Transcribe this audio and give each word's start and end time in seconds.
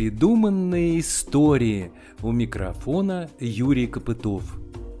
Непридуманные 0.00 1.00
истории. 1.00 1.92
У 2.22 2.32
микрофона 2.32 3.28
Юрий 3.38 3.86
Копытов. 3.86 4.44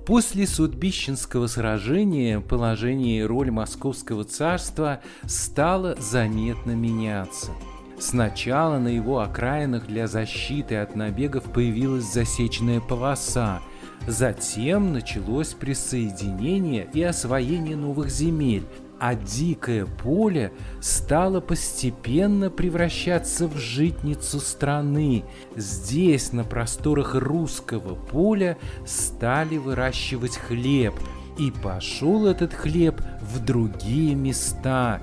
После 0.04 0.46
Судбищенского 0.46 1.46
сражения 1.46 2.40
положение 2.40 3.20
и 3.20 3.24
роль 3.24 3.50
Московского 3.50 4.24
царства 4.24 5.00
стало 5.24 5.96
заметно 5.98 6.72
меняться. 6.72 7.52
Сначала 7.98 8.78
на 8.78 8.88
его 8.88 9.20
окраинах 9.20 9.86
для 9.86 10.06
защиты 10.06 10.76
от 10.76 10.94
набегов 10.96 11.44
появилась 11.44 12.12
засечная 12.12 12.80
полоса, 12.80 13.62
затем 14.06 14.92
началось 14.92 15.54
присоединение 15.54 16.86
и 16.92 17.02
освоение 17.02 17.76
новых 17.76 18.10
земель, 18.10 18.66
а 19.00 19.14
дикое 19.14 19.86
поле 19.86 20.52
стало 20.80 21.40
постепенно 21.40 22.50
превращаться 22.50 23.48
в 23.48 23.56
житницу 23.56 24.40
страны. 24.40 25.24
Здесь, 25.56 26.34
на 26.34 26.44
просторах 26.44 27.14
русского 27.14 27.94
поля, 27.94 28.58
стали 28.86 29.56
выращивать 29.56 30.36
хлеб, 30.36 30.94
и 31.38 31.50
пошел 31.50 32.26
этот 32.26 32.52
хлеб 32.52 33.00
в 33.22 33.42
другие 33.42 34.14
места. 34.14 35.00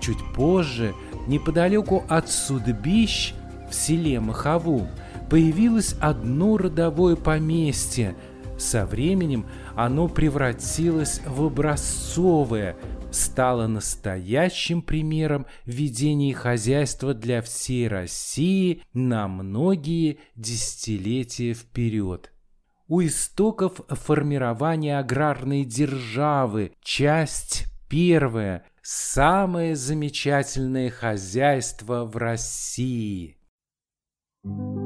Чуть 0.00 0.18
позже, 0.34 0.92
неподалеку 1.28 2.04
от 2.08 2.28
Судбищ, 2.28 3.32
в 3.70 3.74
селе 3.74 4.18
Махову, 4.18 4.88
появилось 5.30 5.94
одно 6.00 6.56
родовое 6.56 7.14
поместье. 7.14 8.16
Со 8.58 8.86
временем 8.86 9.46
оно 9.76 10.08
превратилось 10.08 11.20
в 11.24 11.44
образцовое– 11.44 12.74
стала 13.10 13.66
настоящим 13.66 14.82
примером 14.82 15.46
ведения 15.64 16.34
хозяйства 16.34 17.14
для 17.14 17.42
всей 17.42 17.88
России 17.88 18.82
на 18.92 19.28
многие 19.28 20.18
десятилетия 20.34 21.54
вперед. 21.54 22.32
У 22.88 23.02
истоков 23.02 23.80
формирования 23.88 24.98
аграрной 24.98 25.64
державы, 25.64 26.72
часть 26.82 27.66
первая, 27.88 28.64
самое 28.82 29.74
замечательное 29.74 30.90
хозяйство 30.90 32.04
в 32.04 32.16
России. 32.16 33.36
Thank 34.46 34.76
you. 34.76 34.85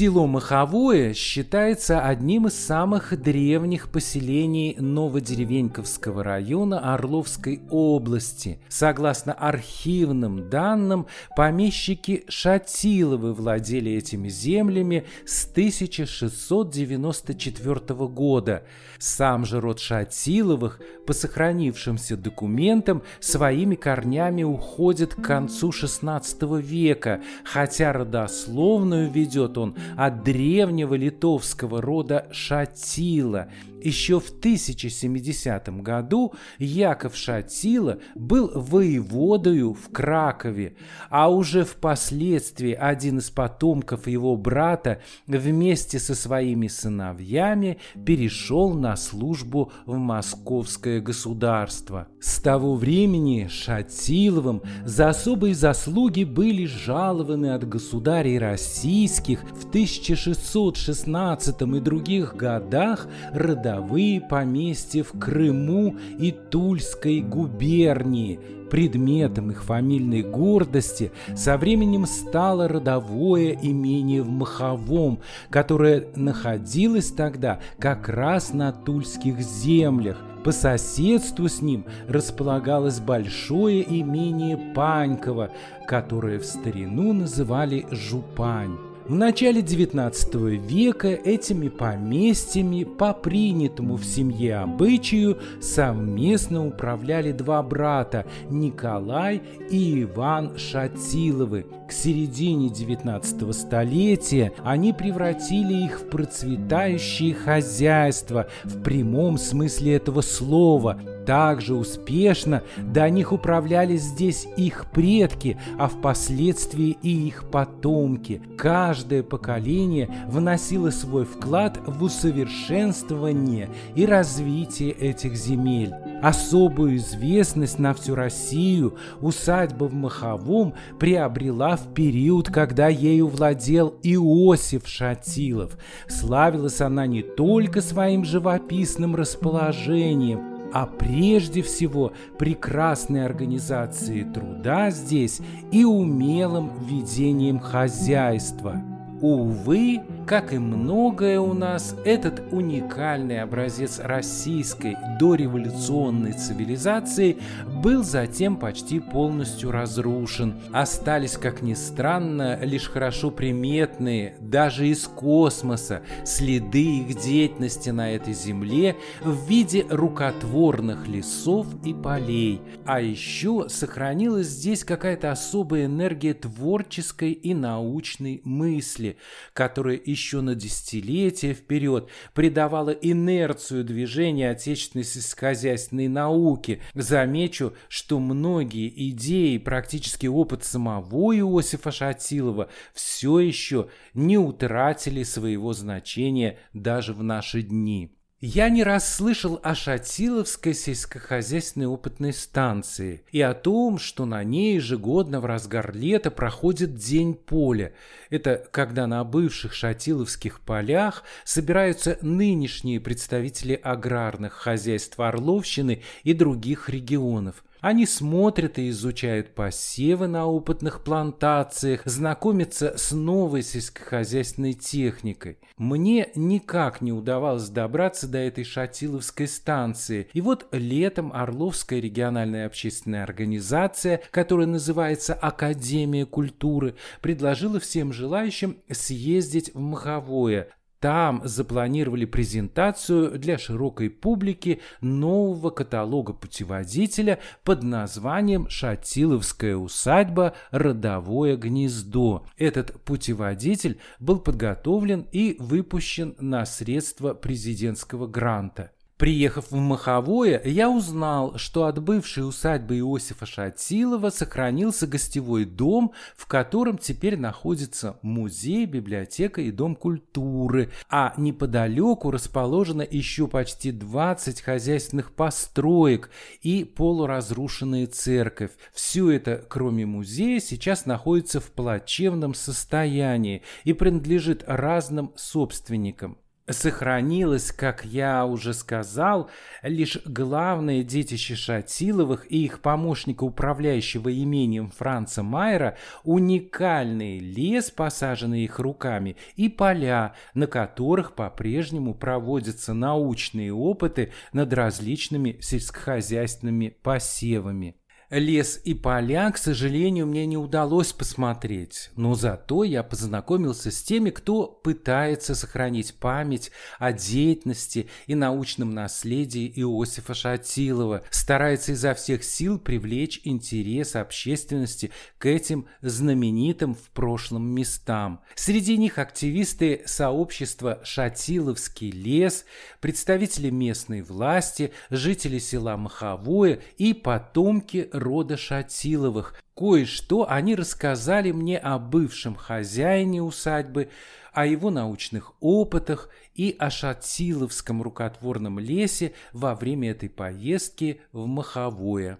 Село 0.00 0.24
Маховое 0.26 1.12
считается 1.12 2.00
одним 2.00 2.46
из 2.46 2.54
самых 2.54 3.20
древних 3.20 3.90
поселений 3.90 4.74
Новодеревеньковского 4.78 6.24
района 6.24 6.94
Орловской 6.94 7.60
области. 7.68 8.58
Согласно 8.70 9.34
архивным 9.34 10.48
данным, 10.48 11.06
помещики 11.36 12.24
Шатиловы 12.28 13.34
владели 13.34 13.92
этими 13.92 14.30
землями 14.30 15.04
с 15.26 15.44
1694 15.44 18.08
года. 18.08 18.62
Сам 18.98 19.44
же 19.44 19.60
род 19.60 19.80
Шатиловых, 19.80 20.80
по 21.06 21.12
сохранившимся 21.12 22.16
документам, 22.16 23.02
своими 23.20 23.74
корнями 23.74 24.44
уходит 24.44 25.14
к 25.14 25.22
концу 25.22 25.68
XVI 25.68 26.62
века, 26.62 27.20
хотя 27.44 27.92
родословную 27.92 29.10
ведет 29.10 29.58
он 29.58 29.76
от 29.96 30.22
древнего 30.22 30.94
литовского 30.94 31.80
рода 31.80 32.26
Шатила. 32.30 33.48
Еще 33.82 34.20
в 34.20 34.28
1070 34.28 35.68
году 35.82 36.34
Яков 36.58 37.16
Шатила 37.16 37.98
был 38.14 38.50
воеводою 38.54 39.72
в 39.72 39.90
Кракове, 39.90 40.74
а 41.08 41.30
уже 41.30 41.64
впоследствии 41.64 42.72
один 42.72 43.18
из 43.18 43.30
потомков 43.30 44.06
его 44.06 44.36
брата 44.36 45.00
вместе 45.26 45.98
со 45.98 46.14
своими 46.14 46.68
сыновьями 46.68 47.78
перешел 48.04 48.74
на 48.74 48.96
службу 48.96 49.72
в 49.86 49.96
московское 49.96 51.00
государство. 51.00 52.08
С 52.20 52.40
того 52.40 52.74
времени 52.74 53.48
Шатиловым 53.50 54.62
за 54.84 55.08
особые 55.08 55.54
заслуги 55.54 56.24
были 56.24 56.66
жалованы 56.66 57.54
от 57.54 57.66
государей 57.66 58.38
российских 58.38 59.42
в 59.52 59.70
1616 59.80 61.62
и 61.62 61.80
других 61.80 62.36
годах 62.36 63.08
родовые 63.32 64.20
поместья 64.20 65.02
в 65.02 65.18
Крыму 65.18 65.96
и 66.18 66.32
Тульской 66.32 67.22
губернии. 67.22 68.38
Предметом 68.70 69.50
их 69.50 69.64
фамильной 69.64 70.22
гордости 70.22 71.12
со 71.34 71.56
временем 71.56 72.04
стало 72.04 72.68
родовое 72.68 73.58
имение 73.62 74.22
в 74.22 74.28
Маховом, 74.28 75.20
которое 75.48 76.08
находилось 76.14 77.10
тогда 77.10 77.60
как 77.78 78.10
раз 78.10 78.52
на 78.52 78.72
Тульских 78.72 79.40
землях. 79.40 80.18
По 80.44 80.52
соседству 80.52 81.48
с 81.48 81.62
ним 81.62 81.86
располагалось 82.06 83.00
большое 83.00 83.82
имение 83.82 84.58
Панькова, 84.74 85.50
которое 85.86 86.38
в 86.38 86.44
старину 86.44 87.14
называли 87.14 87.86
Жупань. 87.90 88.89
В 89.10 89.14
начале 89.16 89.60
XIX 89.60 90.56
века 90.56 91.08
этими 91.08 91.66
поместьями 91.66 92.84
по 92.84 93.12
принятому 93.12 93.96
в 93.96 94.04
семье 94.04 94.58
обычаю 94.58 95.36
совместно 95.60 96.64
управляли 96.64 97.32
два 97.32 97.60
брата 97.64 98.24
Николай 98.50 99.42
и 99.68 100.04
Иван 100.04 100.56
Шатиловы. 100.56 101.66
К 101.88 101.92
середине 101.92 102.68
XIX 102.68 103.52
столетия 103.52 104.52
они 104.62 104.92
превратили 104.92 105.86
их 105.86 106.02
в 106.02 106.08
процветающие 106.08 107.34
хозяйства 107.34 108.46
в 108.62 108.80
прямом 108.80 109.38
смысле 109.38 109.96
этого 109.96 110.20
слова, 110.20 111.00
также 111.26 111.74
успешно 111.74 112.62
до 112.78 113.08
них 113.10 113.32
управляли 113.32 113.96
здесь 113.96 114.46
их 114.56 114.86
предки, 114.90 115.58
а 115.78 115.88
впоследствии 115.88 116.96
и 117.02 117.26
их 117.26 117.50
потомки. 117.50 118.42
Каждое 118.56 119.22
поколение 119.22 120.10
вносило 120.28 120.90
свой 120.90 121.24
вклад 121.24 121.78
в 121.86 122.02
усовершенствование 122.02 123.68
и 123.94 124.06
развитие 124.06 124.92
этих 124.92 125.34
земель. 125.36 125.92
Особую 126.22 126.96
известность 126.96 127.78
на 127.78 127.94
всю 127.94 128.14
Россию 128.14 128.96
усадьба 129.20 129.84
в 129.84 129.94
Маховом 129.94 130.74
приобрела 130.98 131.76
в 131.76 131.94
период, 131.94 132.50
когда 132.50 132.88
ею 132.88 133.28
владел 133.28 133.94
Иосиф 134.02 134.86
Шатилов. 134.86 135.78
Славилась 136.08 136.80
она 136.80 137.06
не 137.06 137.22
только 137.22 137.80
своим 137.80 138.24
живописным 138.24 139.16
расположением, 139.16 140.49
а 140.72 140.86
прежде 140.86 141.62
всего 141.62 142.12
прекрасной 142.38 143.24
организацией 143.24 144.24
труда 144.24 144.90
здесь 144.90 145.40
и 145.70 145.84
умелым 145.84 146.70
ведением 146.84 147.58
хозяйства. 147.58 148.82
Увы, 149.20 150.00
как 150.26 150.54
и 150.54 150.58
многое 150.58 151.40
у 151.40 151.52
нас, 151.52 151.94
этот 152.04 152.42
уникальный 152.52 153.42
образец 153.42 153.98
российской 153.98 154.96
дореволюционной 155.18 156.32
цивилизации 156.32 157.36
был 157.82 158.02
затем 158.02 158.56
почти 158.56 158.98
полностью 158.98 159.72
разрушен. 159.72 160.54
Остались, 160.72 161.36
как 161.36 161.60
ни 161.60 161.74
странно, 161.74 162.58
лишь 162.62 162.88
хорошо 162.88 163.30
приметные, 163.30 164.36
даже 164.40 164.88
из 164.88 165.06
космоса, 165.06 166.02
следы 166.24 167.00
их 167.00 167.20
деятельности 167.20 167.90
на 167.90 168.12
этой 168.12 168.32
земле 168.32 168.96
в 169.22 169.48
виде 169.48 169.84
рукотворных 169.90 171.08
лесов 171.08 171.66
и 171.84 171.92
полей. 171.92 172.62
А 172.86 173.00
еще 173.00 173.66
сохранилась 173.68 174.46
здесь 174.46 174.84
какая-то 174.84 175.30
особая 175.30 175.86
энергия 175.86 176.32
творческой 176.34 177.32
и 177.32 177.52
научной 177.52 178.40
мысли, 178.44 179.09
которая 179.52 180.00
еще 180.02 180.30
еще 180.30 180.42
на 180.42 180.54
десятилетия 180.54 181.54
вперед 181.54 182.08
придавала 182.34 182.90
инерцию 182.90 183.84
движения 183.84 184.50
отечественной 184.50 185.04
сельскохозяйственной 185.04 186.08
науки. 186.08 186.82
Замечу, 186.94 187.74
что 187.88 188.20
многие 188.20 188.88
идеи 189.10 189.54
и 189.54 189.58
практический 189.58 190.28
опыт 190.28 190.62
самого 190.64 191.36
Иосифа 191.36 191.90
Шатилова 191.90 192.68
все 192.94 193.40
еще 193.40 193.88
не 194.14 194.38
утратили 194.38 195.24
своего 195.24 195.72
значения 195.72 196.58
даже 196.72 197.12
в 197.12 197.22
наши 197.22 197.62
дни. 197.62 198.19
Я 198.42 198.70
не 198.70 198.82
раз 198.82 199.16
слышал 199.16 199.60
о 199.62 199.74
Шатиловской 199.74 200.72
сельскохозяйственной 200.72 201.86
опытной 201.86 202.32
станции 202.32 203.22
и 203.32 203.42
о 203.42 203.52
том, 203.52 203.98
что 203.98 204.24
на 204.24 204.42
ней 204.44 204.76
ежегодно 204.76 205.42
в 205.42 205.44
разгар 205.44 205.94
лета 205.94 206.30
проходит 206.30 206.94
День 206.94 207.34
поля. 207.34 207.92
Это 208.30 208.66
когда 208.70 209.06
на 209.06 209.22
бывших 209.24 209.74
шатиловских 209.74 210.60
полях 210.60 211.22
собираются 211.44 212.16
нынешние 212.22 212.98
представители 212.98 213.74
аграрных 213.74 214.54
хозяйств 214.54 215.20
Орловщины 215.20 216.02
и 216.24 216.32
других 216.32 216.88
регионов– 216.88 217.62
они 217.80 218.06
смотрят 218.06 218.78
и 218.78 218.90
изучают 218.90 219.54
посевы 219.54 220.26
на 220.26 220.46
опытных 220.46 221.02
плантациях, 221.02 222.02
знакомятся 222.04 222.96
с 222.96 223.12
новой 223.12 223.62
сельскохозяйственной 223.62 224.74
техникой. 224.74 225.58
Мне 225.76 226.28
никак 226.34 227.00
не 227.00 227.12
удавалось 227.12 227.68
добраться 227.68 228.28
до 228.28 228.38
этой 228.38 228.64
Шатиловской 228.64 229.48
станции. 229.48 230.28
И 230.32 230.40
вот 230.40 230.68
летом 230.72 231.32
Орловская 231.32 232.00
региональная 232.00 232.66
общественная 232.66 233.24
организация, 233.24 234.20
которая 234.30 234.66
называется 234.66 235.34
Академия 235.34 236.26
культуры, 236.26 236.96
предложила 237.22 237.80
всем 237.80 238.12
желающим 238.12 238.78
съездить 238.90 239.74
в 239.74 239.80
Маховое, 239.80 240.68
там 241.00 241.40
запланировали 241.44 242.26
презентацию 242.26 243.38
для 243.38 243.58
широкой 243.58 244.10
публики 244.10 244.80
нового 245.00 245.70
каталога 245.70 246.34
путеводителя 246.34 247.40
под 247.64 247.82
названием 247.82 248.68
«Шатиловская 248.68 249.76
усадьба. 249.76 250.54
Родовое 250.70 251.56
гнездо». 251.56 252.46
Этот 252.58 253.02
путеводитель 253.02 253.98
был 254.18 254.40
подготовлен 254.40 255.26
и 255.32 255.56
выпущен 255.58 256.36
на 256.38 256.66
средства 256.66 257.32
президентского 257.32 258.26
гранта. 258.26 258.92
Приехав 259.20 259.70
в 259.70 259.76
Маховое, 259.76 260.62
я 260.64 260.88
узнал, 260.88 261.58
что 261.58 261.84
от 261.84 262.02
бывшей 262.02 262.48
усадьбы 262.48 263.00
Иосифа 263.00 263.44
Шатилова 263.44 264.30
сохранился 264.30 265.06
гостевой 265.06 265.66
дом, 265.66 266.12
в 266.34 266.46
котором 266.46 266.96
теперь 266.96 267.36
находится 267.36 268.18
музей, 268.22 268.86
библиотека 268.86 269.60
и 269.60 269.70
дом 269.72 269.94
культуры, 269.94 270.90
а 271.10 271.34
неподалеку 271.36 272.30
расположено 272.30 273.02
еще 273.02 273.46
почти 273.46 273.92
20 273.92 274.62
хозяйственных 274.62 275.34
построек 275.34 276.30
и 276.62 276.84
полуразрушенная 276.84 278.06
церковь. 278.06 278.70
Все 278.94 279.32
это, 279.32 279.62
кроме 279.68 280.06
музея, 280.06 280.60
сейчас 280.60 281.04
находится 281.04 281.60
в 281.60 281.70
плачевном 281.72 282.54
состоянии 282.54 283.60
и 283.84 283.92
принадлежит 283.92 284.64
разным 284.66 285.34
собственникам. 285.36 286.38
Сохранилось, 286.70 287.72
как 287.72 288.04
я 288.04 288.46
уже 288.46 288.74
сказал, 288.74 289.50
лишь 289.82 290.18
главное 290.24 291.02
детище 291.02 291.56
Шатиловых 291.56 292.50
и 292.50 292.64
их 292.64 292.80
помощника, 292.80 293.42
управляющего 293.42 294.32
имением 294.32 294.90
Франца 294.90 295.42
Майера, 295.42 295.96
уникальный 296.22 297.40
лес, 297.40 297.90
посаженный 297.90 298.62
их 298.62 298.78
руками, 298.78 299.36
и 299.56 299.68
поля, 299.68 300.34
на 300.54 300.68
которых 300.68 301.34
по-прежнему 301.34 302.14
проводятся 302.14 302.94
научные 302.94 303.72
опыты 303.72 304.32
над 304.52 304.72
различными 304.72 305.56
сельскохозяйственными 305.60 306.94
посевами. 307.02 307.99
Лес 308.30 308.80
и 308.84 308.94
поля, 308.94 309.50
к 309.50 309.58
сожалению, 309.58 310.24
мне 310.28 310.46
не 310.46 310.56
удалось 310.56 311.12
посмотреть, 311.12 312.10
но 312.14 312.36
зато 312.36 312.84
я 312.84 313.02
познакомился 313.02 313.90
с 313.90 314.04
теми, 314.04 314.30
кто 314.30 314.68
пытается 314.68 315.56
сохранить 315.56 316.14
память 316.14 316.70
о 317.00 317.12
деятельности 317.12 318.08
и 318.28 318.36
научном 318.36 318.94
наследии 318.94 319.72
Иосифа 319.74 320.34
Шатилова, 320.34 321.24
старается 321.30 321.90
изо 321.90 322.14
всех 322.14 322.44
сил 322.44 322.78
привлечь 322.78 323.40
интерес 323.42 324.14
общественности 324.14 325.10
к 325.38 325.46
этим 325.46 325.88
знаменитым 326.00 326.94
в 326.94 327.10
прошлом 327.10 327.66
местам. 327.66 328.42
Среди 328.54 328.96
них 328.96 329.18
активисты 329.18 330.02
сообщества 330.06 331.00
«Шатиловский 331.02 332.12
лес», 332.12 332.64
представители 333.00 333.70
местной 333.70 334.22
власти, 334.22 334.92
жители 335.10 335.58
села 335.58 335.96
Маховое 335.96 336.78
и 336.96 337.12
потомки 337.12 338.08
рода 338.22 338.56
Шатиловых. 338.56 339.54
Кое-что 339.76 340.50
они 340.50 340.74
рассказали 340.74 341.52
мне 341.52 341.78
о 341.78 341.98
бывшем 341.98 342.54
хозяине 342.54 343.42
усадьбы, 343.42 344.10
о 344.52 344.66
его 344.66 344.90
научных 344.90 345.52
опытах 345.60 346.28
и 346.54 346.74
о 346.78 346.90
Шатиловском 346.90 348.02
рукотворном 348.02 348.78
лесе 348.78 349.32
во 349.52 349.74
время 349.74 350.10
этой 350.10 350.28
поездки 350.28 351.20
в 351.32 351.46
Маховое. 351.46 352.38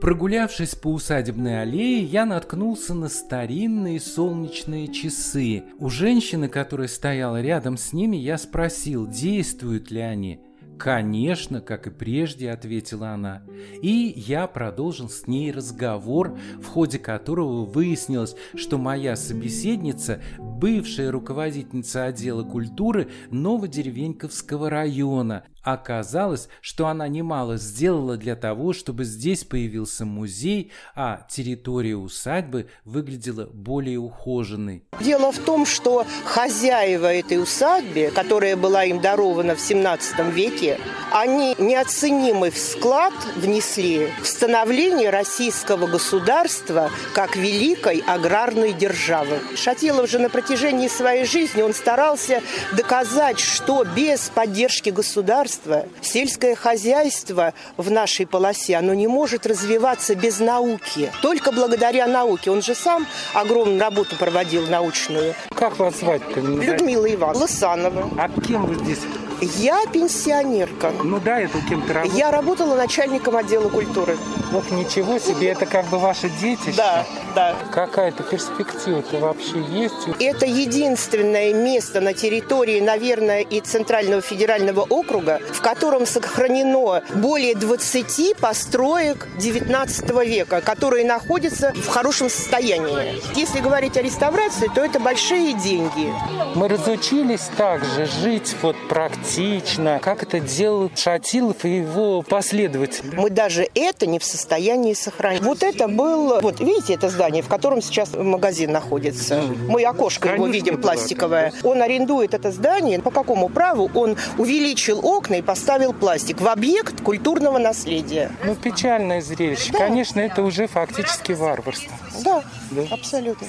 Прогулявшись 0.00 0.74
по 0.74 0.88
усадебной 0.88 1.60
аллее, 1.60 2.02
я 2.02 2.24
наткнулся 2.24 2.94
на 2.94 3.10
старинные 3.10 4.00
солнечные 4.00 4.88
часы. 4.88 5.64
У 5.78 5.90
женщины, 5.90 6.48
которая 6.48 6.88
стояла 6.88 7.42
рядом 7.42 7.76
с 7.76 7.92
ними, 7.92 8.16
я 8.16 8.38
спросил, 8.38 9.06
действуют 9.06 9.90
ли 9.90 10.00
они. 10.00 10.40
«Конечно, 10.78 11.60
как 11.60 11.86
и 11.86 11.90
прежде»,— 11.90 12.50
ответила 12.52 13.10
она. 13.10 13.42
И 13.82 14.14
я 14.16 14.46
продолжил 14.46 15.10
с 15.10 15.26
ней 15.26 15.52
разговор, 15.52 16.38
в 16.58 16.64
ходе 16.64 16.98
которого 16.98 17.66
выяснилось, 17.66 18.34
что 18.54 18.78
моя 18.78 19.14
собеседница– 19.16 20.22
бывшая 20.60 21.10
руководительница 21.10 22.04
отдела 22.04 22.44
культуры 22.44 23.08
Новодеревеньковского 23.30 24.68
района, 24.68 25.44
Оказалось, 25.62 26.48
что 26.62 26.86
она 26.86 27.06
немало 27.08 27.58
сделала 27.58 28.16
для 28.16 28.34
того, 28.34 28.72
чтобы 28.72 29.04
здесь 29.04 29.44
появился 29.44 30.06
музей, 30.06 30.72
а 30.94 31.26
территория 31.28 31.96
усадьбы 31.96 32.68
выглядела 32.84 33.44
более 33.44 33.98
ухоженной. 33.98 34.84
Дело 35.00 35.32
в 35.32 35.38
том, 35.38 35.66
что 35.66 36.06
хозяева 36.24 37.12
этой 37.12 37.42
усадьбы, 37.42 38.10
которая 38.14 38.56
была 38.56 38.84
им 38.84 39.00
дарована 39.00 39.54
в 39.54 39.60
17 39.60 40.32
веке, 40.34 40.78
они 41.12 41.54
неоценимый 41.58 42.50
вклад 42.50 43.12
внесли 43.36 44.08
в 44.22 44.26
становление 44.26 45.10
российского 45.10 45.86
государства 45.86 46.90
как 47.12 47.36
великой 47.36 48.02
аграрной 48.06 48.72
державы. 48.72 49.40
Шатилов 49.56 50.08
же 50.08 50.18
на 50.18 50.30
протяжении 50.30 50.49
своей 50.56 51.24
жизни 51.24 51.62
он 51.62 51.74
старался 51.74 52.42
доказать, 52.72 53.38
что 53.38 53.84
без 53.84 54.30
поддержки 54.34 54.90
государства 54.90 55.86
сельское 56.00 56.54
хозяйство 56.54 57.54
в 57.76 57.90
нашей 57.90 58.26
полосе, 58.26 58.76
оно 58.76 58.94
не 58.94 59.06
может 59.06 59.46
развиваться 59.46 60.14
без 60.14 60.40
науки. 60.40 61.12
Только 61.22 61.52
благодаря 61.52 62.06
науке. 62.06 62.50
Он 62.50 62.62
же 62.62 62.74
сам 62.74 63.06
огромную 63.34 63.80
работу 63.80 64.16
проводил 64.16 64.66
научную. 64.66 65.34
Как 65.54 65.78
вас 65.78 65.98
звать-то? 65.98 66.40
Людмила 66.40 67.12
Ивановна 67.12 67.42
Лысанова. 67.42 68.10
А 68.18 68.28
кем 68.40 68.66
вы 68.66 68.74
здесь 68.76 69.00
я 69.40 69.86
пенсионерка. 69.86 70.92
Ну 71.02 71.18
да, 71.20 71.40
это 71.40 71.60
кем-то 71.68 71.94
работала. 71.94 72.18
Я 72.18 72.30
работала 72.30 72.74
начальником 72.74 73.36
отдела 73.36 73.68
культуры. 73.68 74.18
Ох, 74.52 74.70
ничего 74.70 75.18
себе, 75.18 75.48
это 75.48 75.66
как 75.66 75.86
бы 75.86 75.98
ваше 75.98 76.28
детище. 76.28 76.76
Да, 76.76 77.06
да. 77.34 77.54
Какая-то 77.72 78.22
перспектива-то 78.24 79.18
вообще 79.18 79.60
есть? 79.60 79.94
Это 80.18 80.44
единственное 80.44 81.54
место 81.54 82.00
на 82.00 82.12
территории, 82.12 82.80
наверное, 82.80 83.40
и 83.40 83.60
Центрального 83.60 84.20
федерального 84.20 84.80
округа, 84.82 85.40
в 85.52 85.60
котором 85.60 86.04
сохранено 86.04 87.02
более 87.14 87.54
20 87.54 88.36
построек 88.36 89.28
19 89.38 90.10
века, 90.26 90.60
которые 90.60 91.06
находятся 91.06 91.72
в 91.74 91.88
хорошем 91.88 92.28
состоянии. 92.28 93.22
Если 93.38 93.60
говорить 93.60 93.96
о 93.96 94.02
реставрации, 94.02 94.70
то 94.74 94.84
это 94.84 94.98
большие 94.98 95.54
деньги. 95.54 96.12
Мы 96.54 96.68
разучились 96.68 97.48
также 97.56 98.06
жить 98.06 98.56
вот 98.62 98.76
практически 98.88 99.29
романтично, 99.30 100.00
как 100.02 100.22
это 100.22 100.40
делал 100.40 100.90
Шатилов 100.94 101.64
и 101.64 101.78
его 101.78 102.22
последователи. 102.22 103.14
Мы 103.14 103.30
даже 103.30 103.68
это 103.74 104.06
не 104.06 104.18
в 104.18 104.24
состоянии 104.24 104.94
сохранить. 104.94 105.42
Вот 105.42 105.62
это 105.62 105.88
был, 105.88 106.40
вот 106.40 106.60
видите 106.60 106.94
это 106.94 107.08
здание, 107.08 107.42
в 107.42 107.48
котором 107.48 107.82
сейчас 107.82 108.14
магазин 108.14 108.72
находится. 108.72 109.42
Мы 109.68 109.84
окошко 109.84 110.28
Конечно, 110.28 110.44
его 110.44 110.52
видим 110.52 110.80
пластиковое. 110.80 111.52
Он 111.62 111.82
арендует 111.82 112.34
это 112.34 112.50
здание. 112.50 113.00
По 113.00 113.10
какому 113.10 113.48
праву 113.48 113.90
он 113.94 114.16
увеличил 114.38 115.00
окна 115.04 115.36
и 115.36 115.42
поставил 115.42 115.92
пластик 115.92 116.40
в 116.40 116.48
объект 116.48 117.00
культурного 117.02 117.58
наследия? 117.58 118.30
Ну, 118.44 118.54
печальное 118.54 119.20
зрелище. 119.20 119.72
Да. 119.72 119.78
Конечно, 119.78 120.20
это 120.20 120.42
уже 120.42 120.66
фактически 120.66 121.32
варварство. 121.32 121.92
Да, 122.24 122.42
да? 122.70 122.82
абсолютно. 122.90 123.46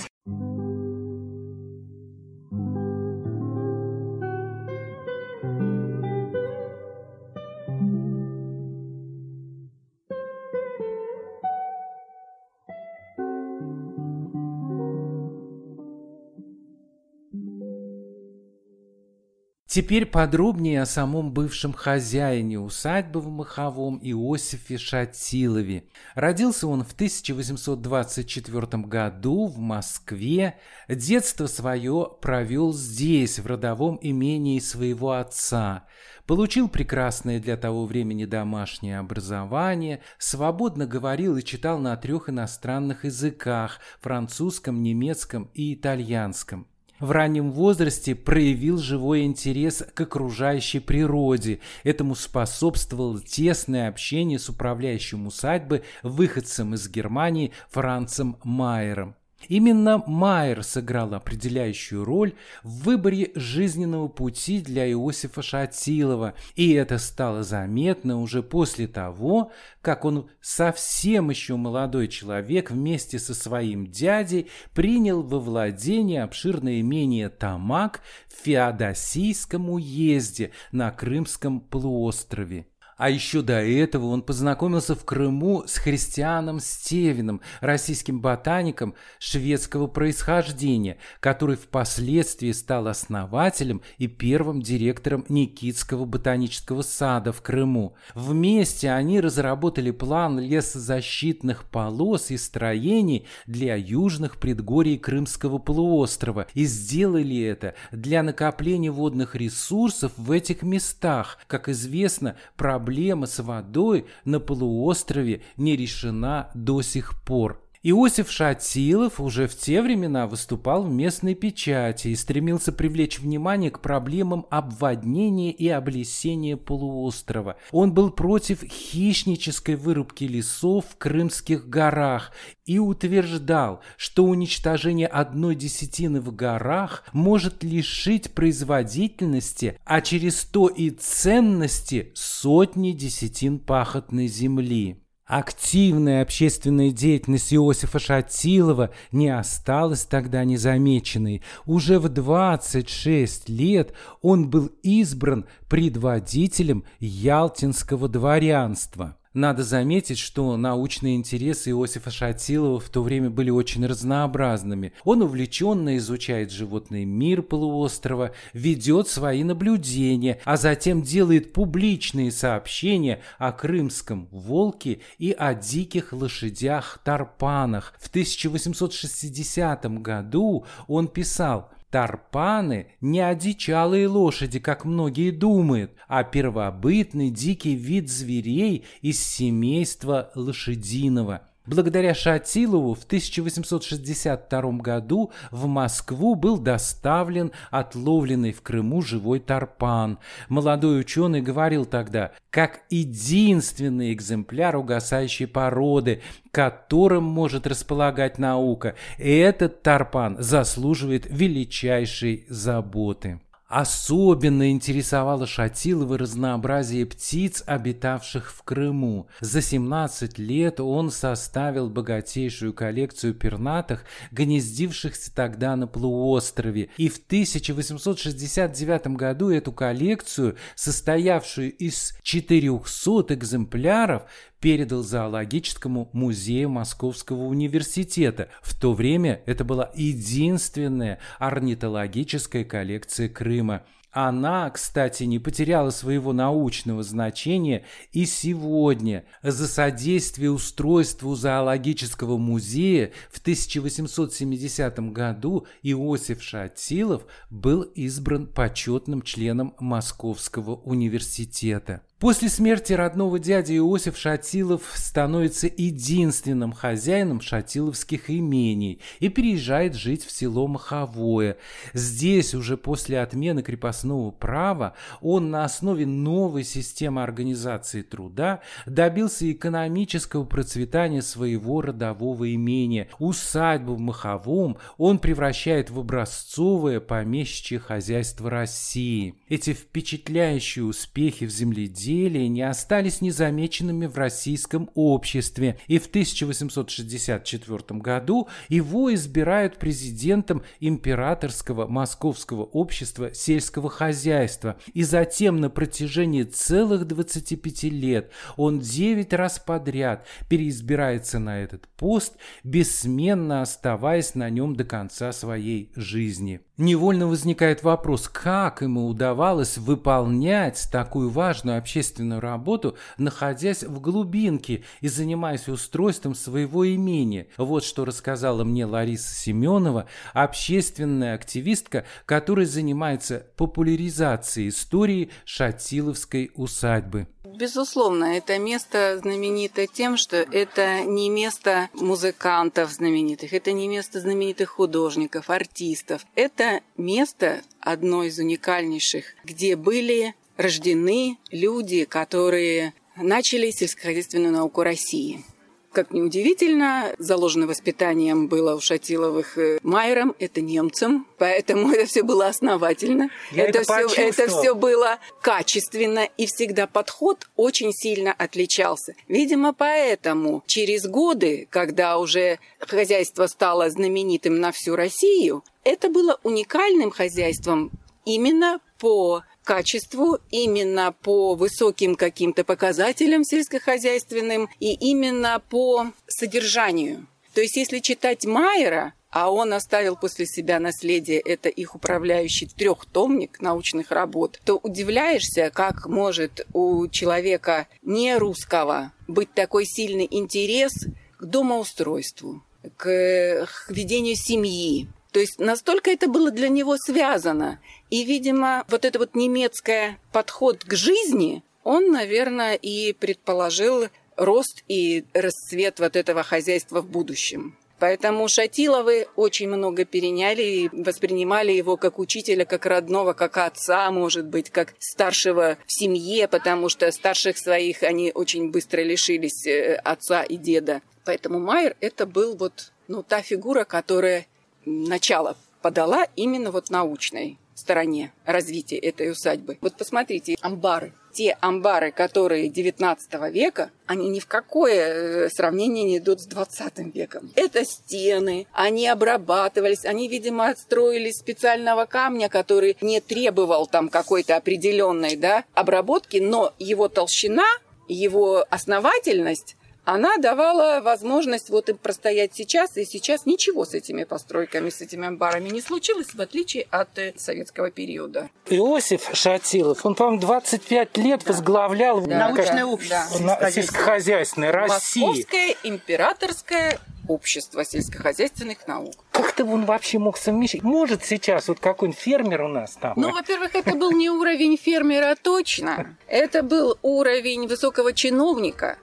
Теперь 19.73 20.05
подробнее 20.05 20.81
о 20.81 20.85
самом 20.85 21.31
бывшем 21.31 21.71
хозяине 21.71 22.59
усадьбы 22.59 23.21
в 23.21 23.29
Маховом 23.29 24.01
Иосифе 24.03 24.77
Шатилове. 24.77 25.85
Родился 26.13 26.67
он 26.67 26.83
в 26.83 26.91
1824 26.91 28.83
году 28.83 29.47
в 29.47 29.59
Москве. 29.59 30.59
Детство 30.89 31.47
свое 31.47 32.05
провел 32.21 32.73
здесь, 32.73 33.39
в 33.39 33.47
родовом 33.47 33.97
имении 34.01 34.59
своего 34.59 35.13
отца. 35.13 35.85
Получил 36.25 36.67
прекрасное 36.67 37.39
для 37.39 37.55
того 37.55 37.85
времени 37.85 38.25
домашнее 38.25 38.99
образование, 38.99 40.01
свободно 40.17 40.85
говорил 40.85 41.37
и 41.37 41.43
читал 41.45 41.79
на 41.79 41.95
трех 41.95 42.27
иностранных 42.27 43.05
языках– 43.05 43.79
французском, 44.01 44.83
немецком 44.83 45.49
и 45.53 45.75
итальянском 45.75 46.67
в 47.01 47.11
раннем 47.11 47.51
возрасте 47.51 48.15
проявил 48.15 48.77
живой 48.77 49.23
интерес 49.23 49.83
к 49.93 50.01
окружающей 50.01 50.79
природе. 50.79 51.59
Этому 51.83 52.15
способствовало 52.15 53.19
тесное 53.19 53.89
общение 53.89 54.39
с 54.39 54.47
управляющим 54.47 55.27
усадьбы 55.27 55.83
выходцем 56.03 56.75
из 56.75 56.87
Германии 56.87 57.51
Францем 57.69 58.37
Майером. 58.43 59.15
Именно 59.47 60.03
Майер 60.05 60.63
сыграл 60.63 61.13
определяющую 61.13 62.05
роль 62.05 62.33
в 62.63 62.83
выборе 62.83 63.31
жизненного 63.35 64.07
пути 64.07 64.61
для 64.61 64.89
Иосифа 64.91 65.41
Шатилова, 65.41 66.33
и 66.55 66.71
это 66.73 66.97
стало 66.97 67.43
заметно 67.43 68.21
уже 68.21 68.43
после 68.43 68.87
того, 68.87 69.51
как 69.81 70.05
он 70.05 70.29
совсем 70.41 71.29
еще 71.29 71.55
молодой 71.55 72.07
человек 72.07 72.71
вместе 72.71 73.19
со 73.19 73.33
своим 73.33 73.87
дядей 73.87 74.47
принял 74.73 75.23
во 75.23 75.39
владение 75.39 76.23
обширное 76.23 76.81
имение 76.81 77.29
Тамак 77.29 78.01
в 78.27 78.45
Феодосийском 78.45 79.69
уезде 79.69 80.51
на 80.71 80.91
Крымском 80.91 81.59
полуострове. 81.59 82.67
А 83.01 83.09
еще 83.09 83.41
до 83.41 83.53
этого 83.53 84.05
он 84.09 84.21
познакомился 84.21 84.93
в 84.93 85.05
Крыму 85.05 85.63
с 85.65 85.79
Христианом 85.79 86.59
Стевиным, 86.59 87.41
российским 87.59 88.21
ботаником 88.21 88.93
шведского 89.17 89.87
происхождения, 89.87 90.97
который 91.19 91.55
впоследствии 91.55 92.51
стал 92.51 92.87
основателем 92.87 93.81
и 93.97 94.05
первым 94.05 94.61
директором 94.61 95.25
Никитского 95.29 96.05
ботанического 96.05 96.83
сада 96.83 97.31
в 97.33 97.41
Крыму. 97.41 97.95
Вместе 98.13 98.91
они 98.91 99.19
разработали 99.19 99.89
план 99.89 100.39
лесозащитных 100.39 101.63
полос 101.63 102.29
и 102.29 102.37
строений 102.37 103.25
для 103.47 103.77
южных 103.77 104.37
предгорий 104.37 104.99
Крымского 104.99 105.57
полуострова 105.57 106.45
и 106.53 106.65
сделали 106.65 107.41
это 107.41 107.73
для 107.91 108.21
накопления 108.21 108.91
водных 108.91 109.33
ресурсов 109.33 110.11
в 110.17 110.29
этих 110.29 110.61
местах. 110.61 111.39
Как 111.47 111.67
известно, 111.67 112.35
проблема 112.55 112.90
проблема 112.91 113.25
с 113.25 113.41
водой 113.41 114.05
на 114.25 114.41
полуострове 114.41 115.41
не 115.57 115.77
решена 115.77 116.49
до 116.55 116.81
сих 116.81 117.23
пор. 117.23 117.61
Иосиф 117.83 118.29
Шатилов 118.29 119.19
уже 119.19 119.47
в 119.47 119.57
те 119.57 119.81
времена 119.81 120.27
выступал 120.27 120.83
в 120.83 120.91
местной 120.91 121.33
печати 121.33 122.09
и 122.09 122.15
стремился 122.15 122.71
привлечь 122.71 123.17
внимание 123.17 123.71
к 123.71 123.79
проблемам 123.79 124.45
обводнения 124.51 125.51
и 125.51 125.67
облесения 125.67 126.57
полуострова. 126.57 127.57
Он 127.71 127.91
был 127.91 128.11
против 128.11 128.63
хищнической 128.63 129.73
вырубки 129.73 130.25
лесов 130.25 130.85
в 130.91 130.97
Крымских 130.99 131.67
горах 131.69 132.33
и 132.67 132.77
утверждал, 132.77 133.81
что 133.97 134.25
уничтожение 134.25 135.07
одной 135.07 135.55
десятины 135.55 136.21
в 136.21 136.35
горах 136.35 137.03
может 137.13 137.63
лишить 137.63 138.35
производительности, 138.35 139.79
а 139.85 140.01
через 140.01 140.43
то 140.43 140.67
и 140.67 140.91
ценности 140.91 142.11
сотни 142.13 142.91
десятин 142.91 143.57
пахотной 143.57 144.27
земли. 144.27 145.00
Активная 145.31 146.23
общественная 146.23 146.91
деятельность 146.91 147.53
Иосифа 147.53 147.99
Шатилова 147.99 148.89
не 149.13 149.29
осталась 149.29 150.03
тогда 150.03 150.43
незамеченной. 150.43 151.41
Уже 151.65 151.99
в 151.99 152.09
26 152.09 153.47
лет 153.47 153.93
он 154.21 154.49
был 154.49 154.69
избран 154.83 155.45
предводителем 155.69 156.83
ялтинского 156.99 158.09
дворянства– 158.09 159.15
надо 159.33 159.63
заметить, 159.63 160.19
что 160.19 160.57
научные 160.57 161.15
интересы 161.15 161.69
Иосифа 161.69 162.11
Шатилова 162.11 162.79
в 162.79 162.89
то 162.89 163.01
время 163.01 163.29
были 163.29 163.49
очень 163.49 163.85
разнообразными. 163.85 164.91
Он 165.05 165.21
увлеченно 165.21 165.95
изучает 165.97 166.51
животный 166.51 167.05
мир 167.05 167.41
полуострова, 167.41 168.31
ведет 168.53 169.07
свои 169.07 169.43
наблюдения, 169.43 170.39
а 170.43 170.57
затем 170.57 171.01
делает 171.01 171.53
публичные 171.53 172.31
сообщения 172.31 173.21
о 173.37 173.53
крымском 173.53 174.27
волке 174.31 174.99
и 175.17 175.31
о 175.31 175.53
диких 175.53 176.11
лошадях-тарпанах. 176.11 177.93
В 177.99 178.09
1860 178.09 180.01
году 180.01 180.65
он 180.87 181.07
писал– 181.07 181.69
Тарпаны 181.91 182.87
не 183.01 183.19
одичалые 183.19 184.07
лошади, 184.07 184.59
как 184.59 184.85
многие 184.85 185.31
думают, 185.31 185.91
а 186.07 186.23
первобытный 186.23 187.29
дикий 187.29 187.75
вид 187.75 188.09
зверей 188.09 188.85
из 189.01 189.21
семейства 189.21 190.31
лошадиного– 190.33 191.41
Благодаря 191.67 192.15
Шатилову 192.15 192.95
в 192.95 193.03
1862 193.03 194.61
году 194.79 195.31
в 195.51 195.67
Москву 195.67 196.33
был 196.33 196.57
доставлен 196.57 197.51
отловленный 197.69 198.51
в 198.51 198.63
Крыму 198.63 199.03
живой 199.03 199.39
тарпан. 199.39 200.17
Молодой 200.49 200.99
ученый 200.99 201.41
говорил 201.41 201.85
тогда, 201.85 202.31
как 202.49 202.81
единственный 202.89 204.11
экземпляр 204.11 204.75
угасающей 204.75 205.45
породы, 205.45 206.23
которым 206.49 207.25
может 207.25 207.67
располагать 207.67 208.39
наука, 208.39 208.95
этот 209.19 209.83
тарпан 209.83 210.37
заслуживает 210.39 211.27
величайшей 211.29 212.45
заботы. 212.49 213.39
Особенно 213.71 214.69
интересовало 214.69 215.47
Шатилова 215.47 216.17
разнообразие 216.17 217.05
птиц, 217.05 217.63
обитавших 217.65 218.51
в 218.51 218.63
Крыму. 218.63 219.29
За 219.39 219.61
17 219.61 220.37
лет 220.37 220.81
он 220.81 221.09
составил 221.09 221.89
богатейшую 221.89 222.73
коллекцию 222.73 223.33
пернатых, 223.33 224.03
гнездившихся 224.31 225.33
тогда 225.33 225.77
на 225.77 225.87
полуострове. 225.87 226.89
И 226.97 227.07
в 227.07 227.15
1869 227.25 229.07
году 229.15 229.49
эту 229.51 229.71
коллекцию, 229.71 230.57
состоявшую 230.75 231.71
из 231.71 232.17
400 232.23 233.33
экземпляров, 233.35 234.23
передал 234.61 235.03
зоологическому 235.03 236.09
музею 236.13 236.69
Московского 236.69 237.45
университета. 237.45 238.49
В 238.61 238.79
то 238.79 238.93
время 238.93 239.41
это 239.45 239.65
была 239.65 239.91
единственная 239.95 241.19
орнитологическая 241.39 242.63
коллекция 242.63 243.27
Крыма. 243.27 243.83
Она, 244.11 244.69
кстати, 244.69 245.23
не 245.23 245.39
потеряла 245.39 245.89
своего 245.89 246.33
научного 246.33 247.01
значения 247.01 247.85
и 248.11 248.25
сегодня. 248.25 249.23
За 249.41 249.67
содействие 249.67 250.51
устройству 250.51 251.33
зоологического 251.33 252.37
музея 252.37 253.11
в 253.31 253.39
1870 253.39 254.99
году 255.13 255.65
Иосиф 255.81 256.43
Шатилов 256.43 257.25
был 257.49 257.83
избран 257.83 258.47
почетным 258.47 259.21
членом 259.21 259.75
Московского 259.79 260.75
университета. 260.75 262.01
После 262.21 262.49
смерти 262.49 262.93
родного 262.93 263.39
дяди 263.39 263.77
Иосиф 263.77 264.15
Шатилов 264.15 264.83
становится 264.93 265.65
единственным 265.65 266.71
хозяином 266.71 267.41
шатиловских 267.41 268.29
имений 268.29 269.01
и 269.19 269.27
переезжает 269.27 269.95
жить 269.95 270.23
в 270.23 270.29
село 270.29 270.67
Маховое. 270.67 271.57
Здесь 271.93 272.53
уже 272.53 272.77
после 272.77 273.21
отмены 273.21 273.63
крепостного 273.63 274.29
права 274.29 274.93
он 275.19 275.49
на 275.49 275.65
основе 275.65 276.05
новой 276.05 276.63
системы 276.63 277.23
организации 277.23 278.03
труда 278.03 278.59
добился 278.85 279.51
экономического 279.51 280.45
процветания 280.45 281.23
своего 281.23 281.81
родового 281.81 282.53
имения. 282.53 283.07
Усадьбу 283.17 283.95
в 283.95 283.99
Маховом 283.99 284.77
он 284.99 285.17
превращает 285.17 285.89
в 285.89 285.99
образцовое 285.99 286.99
помещичье 286.99 287.79
хозяйство 287.79 288.51
России. 288.51 289.33
Эти 289.49 289.73
впечатляющие 289.73 290.85
успехи 290.85 291.45
в 291.45 291.49
земледелии 291.49 292.10
изделия 292.11 292.49
не 292.49 292.61
остались 292.61 293.21
незамеченными 293.21 294.05
в 294.05 294.17
российском 294.17 294.89
обществе, 294.95 295.79
и 295.87 295.97
в 295.97 296.07
1864 296.07 297.99
году 297.99 298.47
его 298.69 299.13
избирают 299.13 299.77
президентом 299.77 300.63
Императорского 300.79 301.87
Московского 301.87 302.63
общества 302.63 303.33
сельского 303.33 303.89
хозяйства, 303.89 304.77
и 304.93 305.03
затем 305.03 305.61
на 305.61 305.69
протяжении 305.69 306.43
целых 306.43 307.07
25 307.07 307.83
лет 307.83 308.31
он 308.57 308.79
9 308.79 309.33
раз 309.33 309.59
подряд 309.59 310.25
переизбирается 310.49 311.39
на 311.39 311.61
этот 311.61 311.87
пост, 311.89 312.35
бессменно 312.63 313.61
оставаясь 313.61 314.35
на 314.35 314.49
нем 314.49 314.75
до 314.75 314.83
конца 314.83 315.31
своей 315.31 315.91
жизни. 315.95 316.61
Невольно 316.81 317.27
возникает 317.27 317.83
вопрос, 317.83 318.27
как 318.27 318.81
ему 318.81 319.05
удавалось 319.05 319.77
выполнять 319.77 320.89
такую 320.91 321.29
важную 321.29 321.77
общественную 321.77 322.41
работу, 322.41 322.97
находясь 323.19 323.83
в 323.83 324.01
глубинке 324.01 324.83
и 324.99 325.07
занимаясь 325.07 325.67
устройством 325.67 326.33
своего 326.33 326.83
имени. 326.83 327.47
Вот 327.57 327.83
что 327.83 328.03
рассказала 328.03 328.63
мне 328.63 328.85
Лариса 328.85 329.31
Семенова, 329.31 330.07
общественная 330.33 331.35
активистка, 331.35 332.03
которая 332.25 332.65
занимается 332.65 333.45
популяризацией 333.57 334.69
истории 334.69 335.29
Шатиловской 335.45 336.49
усадьбы. 336.55 337.27
Безусловно, 337.61 338.37
это 338.37 338.57
место 338.57 339.19
знаменито 339.21 339.85
тем, 339.85 340.17
что 340.17 340.37
это 340.37 341.01
не 341.01 341.29
место 341.29 341.91
музыкантов 341.93 342.91
знаменитых, 342.91 343.53
это 343.53 343.71
не 343.71 343.87
место 343.87 344.19
знаменитых 344.19 344.67
художников, 344.71 345.51
артистов. 345.51 346.25
Это 346.33 346.81
место 346.97 347.61
одно 347.79 348.23
из 348.23 348.39
уникальнейших, 348.39 349.35
где 349.43 349.75
были 349.75 350.33
рождены 350.57 351.37
люди, 351.51 352.05
которые 352.05 352.95
начали 353.15 353.69
сельскохозяйственную 353.69 354.53
науку 354.53 354.81
России. 354.81 355.45
Как 355.91 356.11
ни 356.13 356.21
удивительно, 356.21 357.13
заложено 357.17 357.67
воспитанием 357.67 358.47
было 358.47 358.75
у 358.75 358.79
Шатиловых 358.79 359.57
э, 359.57 359.79
Майером, 359.83 360.33
это 360.39 360.61
немцем, 360.61 361.27
поэтому 361.37 361.91
это 361.93 362.05
все 362.05 362.23
было 362.23 362.47
основательно. 362.47 363.29
Я 363.51 363.65
это, 363.65 363.79
это, 363.79 364.07
все, 364.07 364.21
это 364.29 364.47
все 364.47 364.73
было 364.73 365.19
качественно, 365.41 366.29
и 366.37 366.45
всегда 366.45 366.87
подход 366.87 367.49
очень 367.57 367.91
сильно 367.91 368.31
отличался. 368.31 369.15
Видимо, 369.27 369.73
поэтому 369.73 370.63
через 370.65 371.05
годы, 371.07 371.67
когда 371.69 372.19
уже 372.19 372.59
хозяйство 372.79 373.47
стало 373.47 373.89
знаменитым 373.89 374.61
на 374.61 374.71
всю 374.71 374.95
Россию, 374.95 375.63
это 375.83 376.09
было 376.09 376.39
уникальным 376.43 377.11
хозяйством 377.11 377.91
именно 378.23 378.79
по 378.97 379.43
качеству, 379.63 380.39
именно 380.49 381.13
по 381.21 381.55
высоким 381.55 382.15
каким-то 382.15 382.63
показателям 382.63 383.43
сельскохозяйственным 383.43 384.69
и 384.79 384.93
именно 384.93 385.61
по 385.69 386.11
содержанию. 386.27 387.27
То 387.53 387.61
есть 387.61 387.75
если 387.75 387.99
читать 387.99 388.45
Майера, 388.45 389.13
а 389.29 389.51
он 389.51 389.73
оставил 389.73 390.17
после 390.17 390.45
себя 390.45 390.79
наследие, 390.79 391.39
это 391.39 391.69
их 391.69 391.95
управляющий 391.95 392.67
трехтомник 392.67 393.61
научных 393.61 394.11
работ, 394.11 394.59
то 394.65 394.77
удивляешься, 394.77 395.71
как 395.73 396.05
может 396.05 396.67
у 396.73 397.07
человека 397.07 397.87
не 398.01 398.35
русского 398.37 399.13
быть 399.27 399.53
такой 399.53 399.85
сильный 399.85 400.27
интерес 400.29 400.91
к 401.37 401.45
домоустройству, 401.45 402.63
к 402.97 403.67
ведению 403.89 404.35
семьи, 404.35 405.07
то 405.31 405.39
есть 405.39 405.59
настолько 405.59 406.11
это 406.11 406.27
было 406.27 406.51
для 406.51 406.67
него 406.67 406.97
связано. 406.97 407.79
И, 408.11 408.25
видимо, 408.25 408.83
вот 408.89 409.05
это 409.05 409.17
вот 409.19 409.35
немецкое 409.35 410.19
подход 410.33 410.83
к 410.83 410.93
жизни, 410.93 411.63
он, 411.83 412.11
наверное, 412.11 412.75
и 412.75 413.13
предположил 413.13 414.09
рост 414.35 414.83
и 414.89 415.23
расцвет 415.33 415.99
вот 415.99 416.15
этого 416.17 416.43
хозяйства 416.43 417.01
в 417.01 417.07
будущем. 417.07 417.77
Поэтому 417.99 418.47
Шатиловы 418.49 419.27
очень 419.35 419.69
много 419.69 420.05
переняли 420.05 420.63
и 420.63 420.89
воспринимали 420.91 421.71
его 421.71 421.97
как 421.97 422.19
учителя, 422.19 422.65
как 422.65 422.85
родного, 422.85 423.33
как 423.33 423.57
отца, 423.57 424.11
может 424.11 424.47
быть, 424.47 424.71
как 424.71 424.95
старшего 424.99 425.77
в 425.85 425.93
семье, 425.93 426.47
потому 426.47 426.89
что 426.89 427.09
старших 427.11 427.57
своих 427.57 428.03
они 428.03 428.31
очень 428.33 428.71
быстро 428.71 429.01
лишились 429.01 429.67
э, 429.67 429.93
отца 430.03 430.41
и 430.43 430.57
деда. 430.57 431.01
Поэтому 431.25 431.59
Майер 431.59 431.95
это 432.01 432.25
был 432.25 432.57
вот 432.57 432.91
ну, 433.07 433.23
та 433.23 433.41
фигура, 433.41 433.83
которая 433.83 434.47
начало 434.83 435.55
подала 435.83 436.25
именно 436.35 436.71
вот 436.71 436.89
научной 436.89 437.59
стороне 437.75 438.31
развития 438.45 438.97
этой 438.97 439.31
усадьбы. 439.31 439.77
Вот 439.81 439.95
посмотрите, 439.97 440.55
амбары. 440.61 441.13
Те 441.33 441.57
амбары, 441.61 442.11
которые 442.11 442.67
19 442.67 443.33
века, 443.53 443.89
они 444.05 444.29
ни 444.29 444.39
в 444.39 444.47
какое 444.47 445.45
э, 445.45 445.49
сравнение 445.49 446.03
не 446.03 446.17
идут 446.17 446.41
с 446.41 446.45
20 446.45 447.15
веком. 447.15 447.51
Это 447.55 447.85
стены, 447.85 448.67
они 448.73 449.07
обрабатывались, 449.07 450.03
они, 450.03 450.27
видимо, 450.27 450.67
отстроились 450.67 451.37
специального 451.37 452.05
камня, 452.05 452.49
который 452.49 452.97
не 452.99 453.21
требовал 453.21 453.87
там 453.87 454.09
какой-то 454.09 454.57
определенной 454.57 455.37
да, 455.37 455.63
обработки, 455.73 456.37
но 456.37 456.73
его 456.79 457.07
толщина, 457.07 457.67
его 458.09 458.65
основательность 458.69 459.77
она 460.03 460.37
давала 460.37 461.01
возможность 461.01 461.69
вот 461.69 461.89
им 461.89 461.97
простоять 461.97 462.53
сейчас, 462.55 462.97
и 462.97 463.05
сейчас 463.05 463.45
ничего 463.45 463.85
с 463.85 463.93
этими 463.93 464.23
постройками, 464.23 464.89
с 464.89 465.01
этими 465.01 465.27
амбарами 465.27 465.69
не 465.69 465.81
случилось, 465.81 466.33
в 466.33 466.41
отличие 466.41 466.87
от 466.89 467.17
э, 467.19 467.33
советского 467.37 467.91
периода. 467.91 468.49
Иосиф 468.69 469.29
Шатилов, 469.33 470.05
он, 470.05 470.15
по-моему, 470.15 470.41
25 470.41 471.17
лет 471.17 471.41
да. 471.45 471.51
возглавлял 471.51 472.21
да. 472.21 472.49
научное 472.49 472.85
общество 472.85 473.57
да. 473.59 473.71
сельскохозяйственной 473.71 474.71
России. 474.71 475.21
Московское 475.21 475.75
императорское 475.83 476.99
общество 477.27 477.85
сельскохозяйственных 477.85 478.87
наук. 478.87 479.13
Как-то 479.31 479.65
он 479.65 479.85
вообще 479.85 480.19
мог 480.19 480.37
совмещать? 480.37 480.83
Может 480.83 481.23
сейчас 481.25 481.67
вот 481.67 481.79
какой-нибудь 481.79 482.19
фермер 482.19 482.63
у 482.63 482.67
нас 482.67 482.97
там? 482.99 483.13
Ну, 483.15 483.31
во-первых, 483.31 483.75
это 483.75 483.95
был 483.95 484.11
не 484.11 484.29
уровень 484.29 484.77
фермера 484.77 485.35
точно. 485.41 486.17
Это 486.27 486.63
был 486.63 486.97
уровень 487.01 487.67
высокого 487.67 488.13
чиновника. 488.13 488.97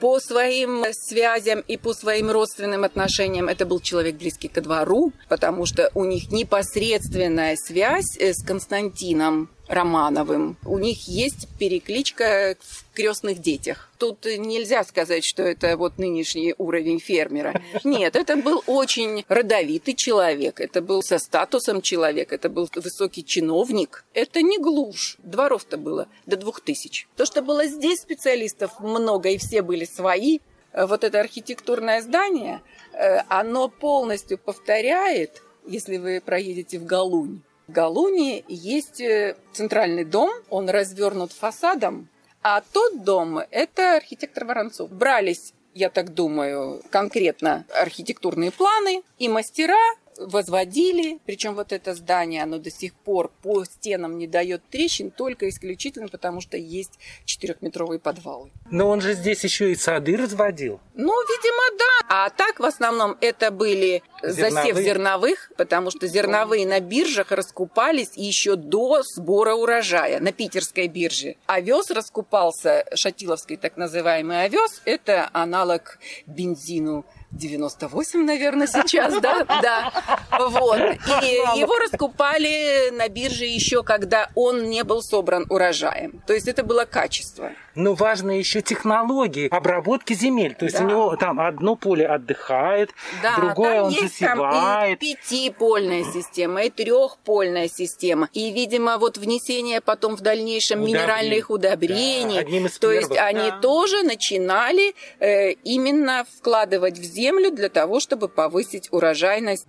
По 0.00 0.20
своим 0.20 0.84
связям 0.92 1.60
и 1.60 1.76
по 1.76 1.94
своим 1.94 2.30
родственным 2.30 2.84
отношениям 2.84 3.48
это 3.48 3.66
был 3.66 3.80
человек 3.80 4.16
близкий 4.16 4.48
ко 4.48 4.60
двору, 4.60 5.12
потому 5.28 5.66
что 5.66 5.90
у 5.94 6.04
них 6.04 6.30
непосредственная 6.30 7.56
связь 7.56 8.16
э, 8.18 8.32
с 8.32 8.44
Константином 8.44 9.50
Романовым. 9.68 10.56
У 10.64 10.78
них 10.78 11.08
есть 11.08 11.48
перекличка 11.58 12.56
в 12.60 12.84
крестных 12.94 13.40
детях. 13.40 13.90
Тут 13.98 14.24
нельзя 14.24 14.84
сказать, 14.84 15.24
что 15.24 15.42
это 15.42 15.76
вот 15.76 15.98
нынешний 15.98 16.54
уровень 16.58 17.00
фермера. 17.00 17.62
Нет, 17.84 18.16
это 18.16 18.36
был 18.36 18.62
очень 18.66 19.24
родовитый 19.28 19.94
человек, 19.94 20.60
это 20.60 20.82
был 20.82 21.02
со 21.02 21.18
статусом 21.18 21.80
человек, 21.80 22.32
это 22.32 22.48
был 22.48 22.68
высокий 22.74 23.24
чиновник. 23.24 24.04
Это 24.12 24.42
не 24.42 24.58
глушь. 24.58 25.16
Дворов-то 25.22 25.76
было 25.76 26.08
до 26.26 26.36
двух 26.36 26.60
тысяч. 26.60 27.08
То, 27.16 27.24
что 27.24 27.42
было 27.42 27.66
здесь 27.66 28.00
специалистов 28.00 28.80
много, 28.80 29.30
и 29.30 29.38
все 29.38 29.62
были 29.62 29.84
свои, 29.86 30.40
вот 30.74 31.04
это 31.04 31.20
архитектурное 31.20 32.02
здание, 32.02 32.60
э, 32.92 33.20
оно 33.28 33.68
полностью 33.68 34.38
повторяет, 34.38 35.42
если 35.66 35.96
вы 35.98 36.20
проедете 36.20 36.78
в 36.78 36.84
Галунь, 36.84 37.42
в 37.66 37.72
Галуне 37.72 38.44
есть 38.48 39.00
э, 39.00 39.36
центральный 39.52 40.04
дом, 40.04 40.30
он 40.50 40.68
развернут 40.68 41.32
фасадом, 41.32 42.08
а 42.42 42.60
тот 42.60 43.04
дом– 43.04 43.38
это 43.50 43.96
архитектор 43.96 44.44
Воронцов. 44.44 44.90
Брались 44.90 45.54
я 45.74 45.90
так 45.90 46.14
думаю, 46.14 46.82
конкретно 46.90 47.66
архитектурные 47.74 48.52
планы, 48.52 49.02
и 49.18 49.28
мастера 49.28 49.94
возводили, 50.18 51.18
причем 51.26 51.54
вот 51.54 51.72
это 51.72 51.94
здание, 51.94 52.42
оно 52.42 52.58
до 52.58 52.70
сих 52.70 52.94
пор 52.94 53.30
по 53.42 53.64
стенам 53.64 54.18
не 54.18 54.26
дает 54.26 54.62
трещин, 54.70 55.10
только 55.10 55.48
исключительно 55.48 56.08
потому, 56.08 56.40
что 56.40 56.56
есть 56.56 56.98
четырехметровые 57.24 57.98
подвалы. 57.98 58.50
Но 58.70 58.88
он 58.88 59.00
же 59.00 59.14
здесь 59.14 59.44
еще 59.44 59.72
и 59.72 59.74
сады 59.74 60.16
разводил. 60.16 60.80
Ну, 60.94 61.12
видимо, 61.22 61.78
да. 61.78 62.06
А 62.08 62.30
так, 62.30 62.60
в 62.60 62.64
основном, 62.64 63.16
это 63.20 63.50
были 63.50 64.02
зерновые. 64.22 64.50
засев 64.50 64.76
зерновых, 64.78 65.52
потому 65.56 65.90
что 65.90 66.06
зерновые 66.06 66.66
на 66.66 66.80
биржах 66.80 67.32
раскупались 67.32 68.12
еще 68.14 68.56
до 68.56 69.02
сбора 69.02 69.54
урожая 69.54 70.20
на 70.20 70.32
питерской 70.32 70.88
бирже. 70.88 71.36
Овес 71.46 71.90
раскупался, 71.90 72.84
шатиловский 72.94 73.56
так 73.56 73.76
называемый 73.76 74.44
овес, 74.44 74.82
это 74.84 75.30
аналог 75.32 75.98
бензину 76.26 77.04
98, 77.38 78.24
наверное, 78.24 78.66
сейчас, 78.66 79.20
да? 79.20 79.44
Да. 79.44 79.92
Вот. 80.38 80.78
И 81.22 81.58
его 81.58 81.76
раскупали 81.78 82.90
на 82.90 83.08
бирже 83.08 83.44
еще, 83.44 83.82
когда 83.82 84.30
он 84.34 84.68
не 84.70 84.84
был 84.84 85.02
собран 85.02 85.46
урожаем. 85.48 86.22
То 86.26 86.32
есть 86.32 86.48
это 86.48 86.62
было 86.62 86.84
качество. 86.84 87.50
Но 87.74 87.94
важно 87.94 88.38
еще 88.38 88.62
технологии 88.62 89.48
обработки 89.48 90.12
земель. 90.12 90.54
То 90.54 90.64
есть 90.64 90.78
да. 90.78 90.84
у 90.84 90.88
него 90.88 91.16
там 91.16 91.40
одно 91.40 91.76
поле 91.76 92.06
отдыхает, 92.06 92.90
да, 93.22 93.36
другое 93.36 93.82
он 93.82 93.90
есть 93.90 94.18
засевает. 94.18 94.98
Там 94.98 95.08
и 95.08 95.14
пятипольная 95.14 96.04
система, 96.04 96.62
и 96.62 96.70
трехпольная 96.70 97.68
система. 97.68 98.28
И, 98.32 98.50
видимо, 98.52 98.98
вот 98.98 99.18
внесение 99.18 99.80
потом 99.80 100.16
в 100.16 100.20
дальнейшем 100.20 100.80
Удобрение. 100.80 101.02
минеральных 101.02 101.50
удобрений. 101.50 102.34
Да, 102.34 102.40
одним 102.40 102.66
из 102.66 102.78
То 102.78 102.90
первых. 102.90 103.10
есть 103.10 103.20
они 103.20 103.50
да. 103.50 103.58
тоже 103.58 104.02
начинали 104.02 104.94
э, 105.20 105.52
именно 105.64 106.24
вкладывать 106.38 106.98
в 106.98 107.04
землю 107.04 107.50
для 107.50 107.68
того, 107.68 108.00
чтобы 108.00 108.28
повысить 108.28 108.88
урожайность. 108.92 109.66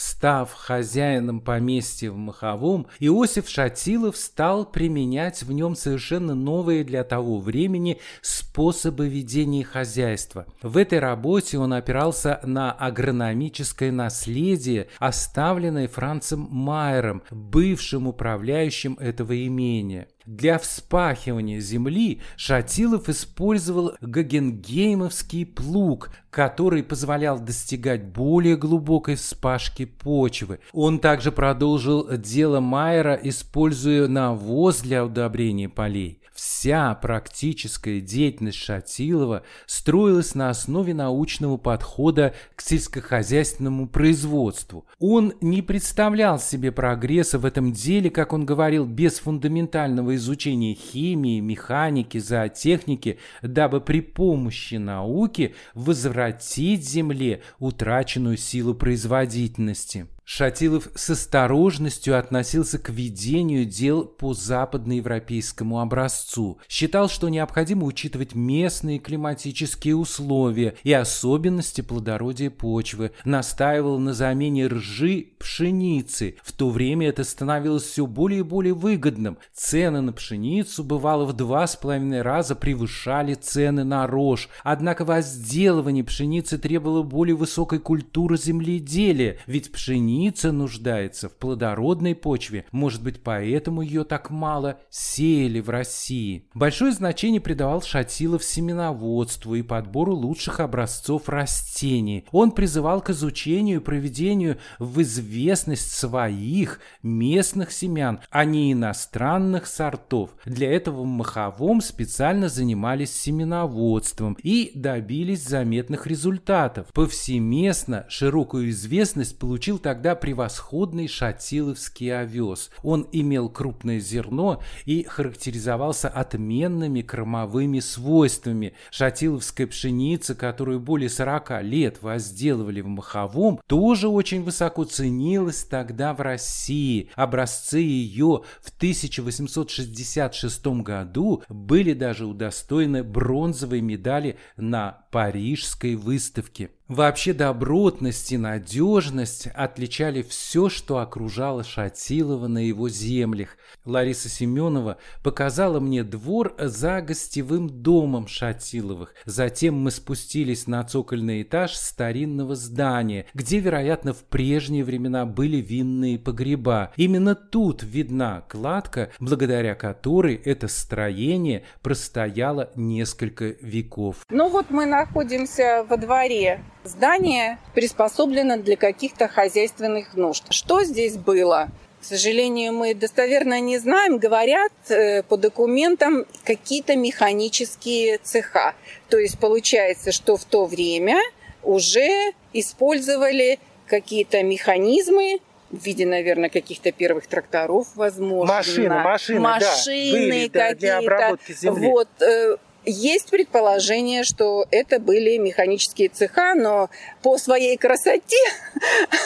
Став 0.00 0.54
хозяином 0.54 1.42
поместья 1.42 2.10
в 2.10 2.16
Маховом, 2.16 2.86
Иосиф 3.00 3.50
Шатилов 3.50 4.16
стал 4.16 4.64
применять 4.64 5.42
в 5.42 5.52
нем 5.52 5.76
совершенно 5.76 6.34
новые 6.34 6.84
для 6.84 7.04
того 7.04 7.38
времени 7.38 7.98
способы 8.22 9.10
ведения 9.10 9.62
хозяйства. 9.62 10.46
В 10.62 10.78
этой 10.78 11.00
работе 11.00 11.58
он 11.58 11.74
опирался 11.74 12.40
на 12.44 12.72
агрономическое 12.72 13.92
наследие, 13.92 14.88
оставленное 15.00 15.86
Францем 15.86 16.48
Майером, 16.50 17.22
бывшим 17.30 18.06
управляющим 18.06 18.94
этого 18.94 19.46
имения. 19.46 20.08
Для 20.26 20.58
вспахивания 20.58 21.60
земли 21.60 22.20
Шатилов 22.36 23.08
использовал 23.08 23.92
гагенгеймовский 24.00 25.46
плуг, 25.46 26.10
который 26.30 26.82
позволял 26.82 27.38
достигать 27.38 28.04
более 28.04 28.56
глубокой 28.56 29.16
вспашки 29.16 29.86
почвы. 29.86 30.60
Он 30.72 30.98
также 30.98 31.32
продолжил 31.32 32.06
дело 32.16 32.60
Майера, 32.60 33.18
используя 33.22 34.08
навоз 34.08 34.80
для 34.80 35.04
удобрения 35.04 35.68
полей. 35.68 36.19
Вся 36.40 36.94
практическая 36.94 38.00
деятельность 38.00 38.56
Шатилова 38.56 39.42
строилась 39.66 40.34
на 40.34 40.48
основе 40.48 40.94
научного 40.94 41.58
подхода 41.58 42.32
к 42.56 42.62
сельскохозяйственному 42.62 43.86
производству. 43.86 44.86
Он 44.98 45.34
не 45.42 45.60
представлял 45.60 46.38
себе 46.38 46.72
прогресса 46.72 47.38
в 47.38 47.44
этом 47.44 47.74
деле, 47.74 48.08
как 48.08 48.32
он 48.32 48.46
говорил, 48.46 48.86
без 48.86 49.18
фундаментального 49.18 50.14
изучения 50.16 50.72
химии, 50.72 51.40
механики, 51.40 52.16
зоотехники, 52.16 53.18
дабы 53.42 53.82
при 53.82 54.00
помощи 54.00 54.76
науки 54.76 55.54
возвратить 55.74 56.88
Земле 56.88 57.42
утраченную 57.58 58.38
силу 58.38 58.72
производительности. 58.72 60.06
Шатилов 60.32 60.88
с 60.94 61.10
осторожностью 61.10 62.16
относился 62.16 62.78
к 62.78 62.90
ведению 62.90 63.64
дел 63.64 64.04
по 64.04 64.32
западноевропейскому 64.32 65.80
образцу. 65.80 66.60
Считал, 66.68 67.08
что 67.08 67.28
необходимо 67.28 67.84
учитывать 67.84 68.36
местные 68.36 69.00
климатические 69.00 69.96
условия 69.96 70.76
и 70.84 70.92
особенности 70.92 71.80
плодородия 71.80 72.48
почвы. 72.48 73.10
Настаивал 73.24 73.98
на 73.98 74.14
замене 74.14 74.68
ржи 74.68 75.30
пшеницы. 75.40 76.36
В 76.44 76.52
то 76.52 76.70
время 76.70 77.08
это 77.08 77.24
становилось 77.24 77.82
все 77.82 78.06
более 78.06 78.40
и 78.40 78.44
более 78.44 78.74
выгодным. 78.74 79.36
Цены 79.52 80.00
на 80.00 80.12
пшеницу, 80.12 80.84
бывало, 80.84 81.24
в 81.24 81.32
два 81.32 81.66
с 81.66 81.74
половиной 81.74 82.22
раза 82.22 82.54
превышали 82.54 83.34
цены 83.34 83.82
на 83.82 84.06
рожь. 84.06 84.48
Однако 84.62 85.04
возделывание 85.04 86.04
пшеницы 86.04 86.56
требовало 86.56 87.02
более 87.02 87.34
высокой 87.34 87.80
культуры 87.80 88.38
земледелия, 88.38 89.40
ведь 89.48 89.72
пшеница 89.72 90.19
пшеница 90.20 90.52
нуждается 90.52 91.28
в 91.28 91.34
плодородной 91.36 92.14
почве. 92.14 92.66
Может 92.72 93.02
быть, 93.02 93.22
поэтому 93.22 93.80
ее 93.80 94.04
так 94.04 94.30
мало 94.30 94.78
сеяли 94.90 95.60
в 95.60 95.70
России. 95.70 96.44
Большое 96.54 96.92
значение 96.92 97.40
придавал 97.40 97.80
Шатилов 97.82 98.44
семеноводству 98.44 99.54
и 99.54 99.62
подбору 99.62 100.14
лучших 100.14 100.60
образцов 100.60 101.28
растений. 101.28 102.26
Он 102.32 102.50
призывал 102.50 103.00
к 103.00 103.10
изучению 103.10 103.80
и 103.80 103.82
проведению 103.82 104.58
в 104.78 105.00
известность 105.00 105.92
своих 105.92 106.80
местных 107.02 107.72
семян, 107.72 108.20
а 108.30 108.44
не 108.44 108.72
иностранных 108.72 109.66
сортов. 109.66 110.30
Для 110.44 110.70
этого 110.70 111.02
в 111.02 111.06
Маховом 111.06 111.80
специально 111.80 112.48
занимались 112.48 113.14
семеноводством 113.14 114.36
и 114.42 114.72
добились 114.74 115.46
заметных 115.46 116.06
результатов. 116.06 116.88
Повсеместно 116.92 118.04
широкую 118.08 118.70
известность 118.70 119.38
получил 119.38 119.78
тогда 119.78 120.09
тогда 120.10 120.14
превосходный 120.16 121.08
шатиловский 121.08 122.16
овес. 122.16 122.70
Он 122.82 123.06
имел 123.12 123.48
крупное 123.48 124.00
зерно 124.00 124.60
и 124.84 125.04
характеризовался 125.04 126.08
отменными 126.08 127.02
кормовыми 127.02 127.80
свойствами. 127.80 128.74
Шатиловская 128.90 129.66
пшеница, 129.66 130.34
которую 130.34 130.80
более 130.80 131.08
40 131.08 131.62
лет 131.62 132.02
возделывали 132.02 132.80
в 132.80 132.88
Маховом, 132.88 133.60
тоже 133.66 134.08
очень 134.08 134.42
высоко 134.42 134.84
ценилась 134.84 135.64
тогда 135.64 136.12
в 136.12 136.20
России. 136.20 137.10
Образцы 137.14 137.78
ее 137.78 138.42
в 138.62 138.70
1866 138.76 140.66
году 140.82 141.42
были 141.48 141.92
даже 141.92 142.26
удостоены 142.26 143.04
бронзовой 143.04 143.80
медали 143.80 144.38
на 144.56 145.04
Парижской 145.12 145.94
выставке. 145.94 146.70
Вообще 146.90 147.32
добротность 147.32 148.32
и 148.32 148.36
надежность 148.36 149.46
отличали 149.54 150.22
все, 150.22 150.68
что 150.68 150.98
окружало 150.98 151.62
Шатилова 151.62 152.48
на 152.48 152.66
его 152.66 152.88
землях. 152.88 153.50
Лариса 153.84 154.28
Семенова 154.28 154.96
показала 155.22 155.78
мне 155.78 156.02
двор 156.02 156.52
за 156.58 157.00
гостевым 157.00 157.68
домом 157.70 158.26
Шатиловых. 158.26 159.14
Затем 159.24 159.76
мы 159.76 159.92
спустились 159.92 160.66
на 160.66 160.82
цокольный 160.82 161.42
этаж 161.42 161.76
старинного 161.76 162.56
здания, 162.56 163.26
где, 163.34 163.60
вероятно, 163.60 164.12
в 164.12 164.24
прежние 164.24 164.82
времена 164.82 165.26
были 165.26 165.58
винные 165.58 166.18
погреба. 166.18 166.90
Именно 166.96 167.36
тут 167.36 167.84
видна 167.84 168.42
кладка, 168.48 169.12
благодаря 169.20 169.76
которой 169.76 170.34
это 170.34 170.66
строение 170.66 171.62
простояло 171.82 172.70
несколько 172.74 173.54
веков. 173.60 174.26
Ну 174.28 174.48
вот 174.48 174.70
мы 174.70 174.86
находимся 174.86 175.86
во 175.88 175.96
дворе 175.96 176.64
Здание 176.84 177.58
приспособлено 177.74 178.56
для 178.56 178.76
каких-то 178.76 179.28
хозяйственных 179.28 180.14
нужд. 180.14 180.44
Что 180.50 180.82
здесь 180.82 181.16
было? 181.16 181.68
К 182.00 182.04
сожалению, 182.04 182.72
мы 182.72 182.94
достоверно 182.94 183.60
не 183.60 183.76
знаем. 183.76 184.16
Говорят 184.16 184.72
э, 184.88 185.22
по 185.22 185.36
документам 185.36 186.24
какие-то 186.44 186.96
механические 186.96 188.16
цеха. 188.18 188.74
То 189.10 189.18
есть 189.18 189.38
получается, 189.38 190.10
что 190.10 190.38
в 190.38 190.44
то 190.46 190.64
время 190.64 191.20
уже 191.62 192.32
использовали 192.54 193.58
какие-то 193.86 194.42
механизмы, 194.42 195.40
в 195.70 195.84
виде, 195.84 196.06
наверное, 196.06 196.48
каких-то 196.48 196.90
первых 196.90 197.26
тракторов, 197.26 197.88
возможно. 197.94 198.54
Машины, 198.54 198.88
машины, 198.88 199.40
машины 199.40 200.50
да, 200.52 200.70
какие-то. 200.70 200.76
Для 200.80 200.98
обработки 200.98 201.52
земли. 201.52 201.86
Вот, 201.86 202.08
э, 202.22 202.56
есть 202.84 203.30
предположение, 203.30 204.24
что 204.24 204.66
это 204.70 204.98
были 204.98 205.36
механические 205.36 206.08
цеха, 206.08 206.54
но 206.54 206.90
по 207.22 207.38
своей 207.38 207.76
красоте 207.76 208.36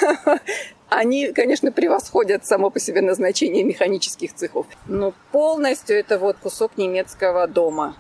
они, 0.89 1.33
конечно, 1.33 1.73
превосходят 1.73 2.47
само 2.47 2.71
по 2.71 2.81
себе 2.81 3.01
назначение 3.01 3.65
механических 3.65 4.35
цехов. 4.35 4.67
Но 4.87 5.15
полностью 5.33 5.97
это 5.97 6.19
вот 6.19 6.37
кусок 6.39 6.77
немецкого 6.77 7.47
дома, 7.47 7.97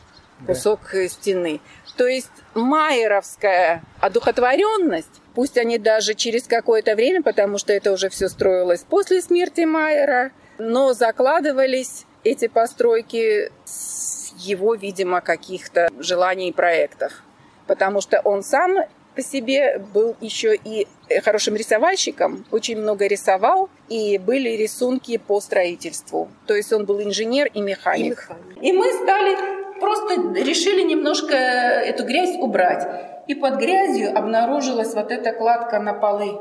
кусок 0.46 0.80
да. 0.92 1.08
стены. 1.08 1.60
То 1.96 2.06
есть 2.06 2.30
майеровская 2.54 3.82
одухотворенность, 4.00 5.20
пусть 5.34 5.56
они 5.58 5.78
даже 5.78 6.14
через 6.14 6.44
какое-то 6.44 6.96
время, 6.96 7.22
потому 7.22 7.58
что 7.58 7.72
это 7.72 7.92
уже 7.92 8.08
все 8.08 8.28
строилось 8.28 8.84
после 8.88 9.22
смерти 9.22 9.62
Майера, 9.62 10.32
но 10.58 10.92
закладывались 10.92 12.04
эти 12.24 12.48
постройки 12.48 13.52
с 13.64 14.23
его, 14.38 14.74
видимо, 14.74 15.20
каких-то 15.20 15.88
желаний 15.98 16.48
и 16.48 16.52
проектов. 16.52 17.22
Потому 17.66 18.00
что 18.00 18.20
он 18.20 18.42
сам 18.42 18.76
по 19.14 19.22
себе 19.22 19.78
был 19.92 20.16
еще 20.20 20.56
и 20.56 20.86
хорошим 21.22 21.54
рисовальщиком, 21.56 22.44
очень 22.50 22.76
много 22.76 23.06
рисовал, 23.06 23.68
и 23.88 24.18
были 24.18 24.50
рисунки 24.50 25.18
по 25.18 25.40
строительству. 25.40 26.28
То 26.46 26.54
есть 26.54 26.72
он 26.72 26.84
был 26.84 27.00
инженер 27.02 27.48
и 27.54 27.60
механик. 27.60 28.28
И, 28.60 28.70
и 28.70 28.72
мы 28.72 28.92
стали, 28.92 29.80
просто 29.80 30.14
решили 30.40 30.82
немножко 30.82 31.34
эту 31.34 32.04
грязь 32.04 32.36
убрать. 32.38 32.86
И 33.26 33.34
под 33.34 33.58
грязью 33.58 34.16
обнаружилась 34.16 34.94
вот 34.94 35.10
эта 35.10 35.32
кладка 35.32 35.78
на 35.78 35.94
полы. 35.94 36.38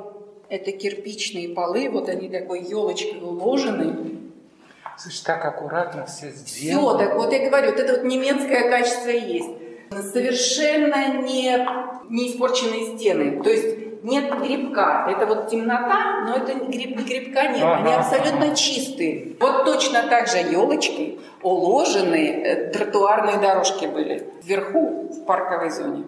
Это 0.49 0.71
кирпичные 0.71 1.49
полы, 1.49 1.89
вот 1.89 2.09
они 2.09 2.29
такой 2.29 2.63
елочкой 2.63 3.21
уложены. 3.21 4.32
Слушай, 4.97 5.23
так 5.25 5.45
аккуратно 5.45 6.05
все 6.05 6.29
сделано. 6.31 6.97
Все, 6.97 7.05
так 7.05 7.15
вот 7.15 7.33
я 7.33 7.49
говорю, 7.49 7.71
вот 7.71 7.79
это 7.79 7.93
вот 7.93 8.03
немецкое 8.03 8.69
качество 8.69 9.09
есть. 9.09 9.49
Совершенно 10.11 11.21
не, 11.21 11.67
не 12.09 12.31
испорченные 12.31 12.97
стены. 12.97 13.43
То 13.43 13.49
есть 13.49 14.03
нет 14.03 14.37
грибка. 14.39 15.07
Это 15.09 15.25
вот 15.25 15.49
темнота, 15.49 16.25
но 16.25 16.35
это 16.35 16.53
гриб, 16.65 16.99
грибка 16.99 17.47
нет. 17.47 17.63
Ага. 17.63 17.75
Они 17.75 17.93
абсолютно 17.93 18.55
чистые. 18.55 19.35
Вот 19.39 19.65
точно 19.65 20.03
так 20.03 20.27
же 20.27 20.37
елочки 20.37 21.19
уложенные 21.41 22.43
э, 22.43 22.71
тротуарные 22.71 23.37
дорожки 23.37 23.85
были 23.85 24.27
вверху 24.41 25.09
в 25.11 25.25
парковой 25.25 25.69
зоне. 25.69 26.05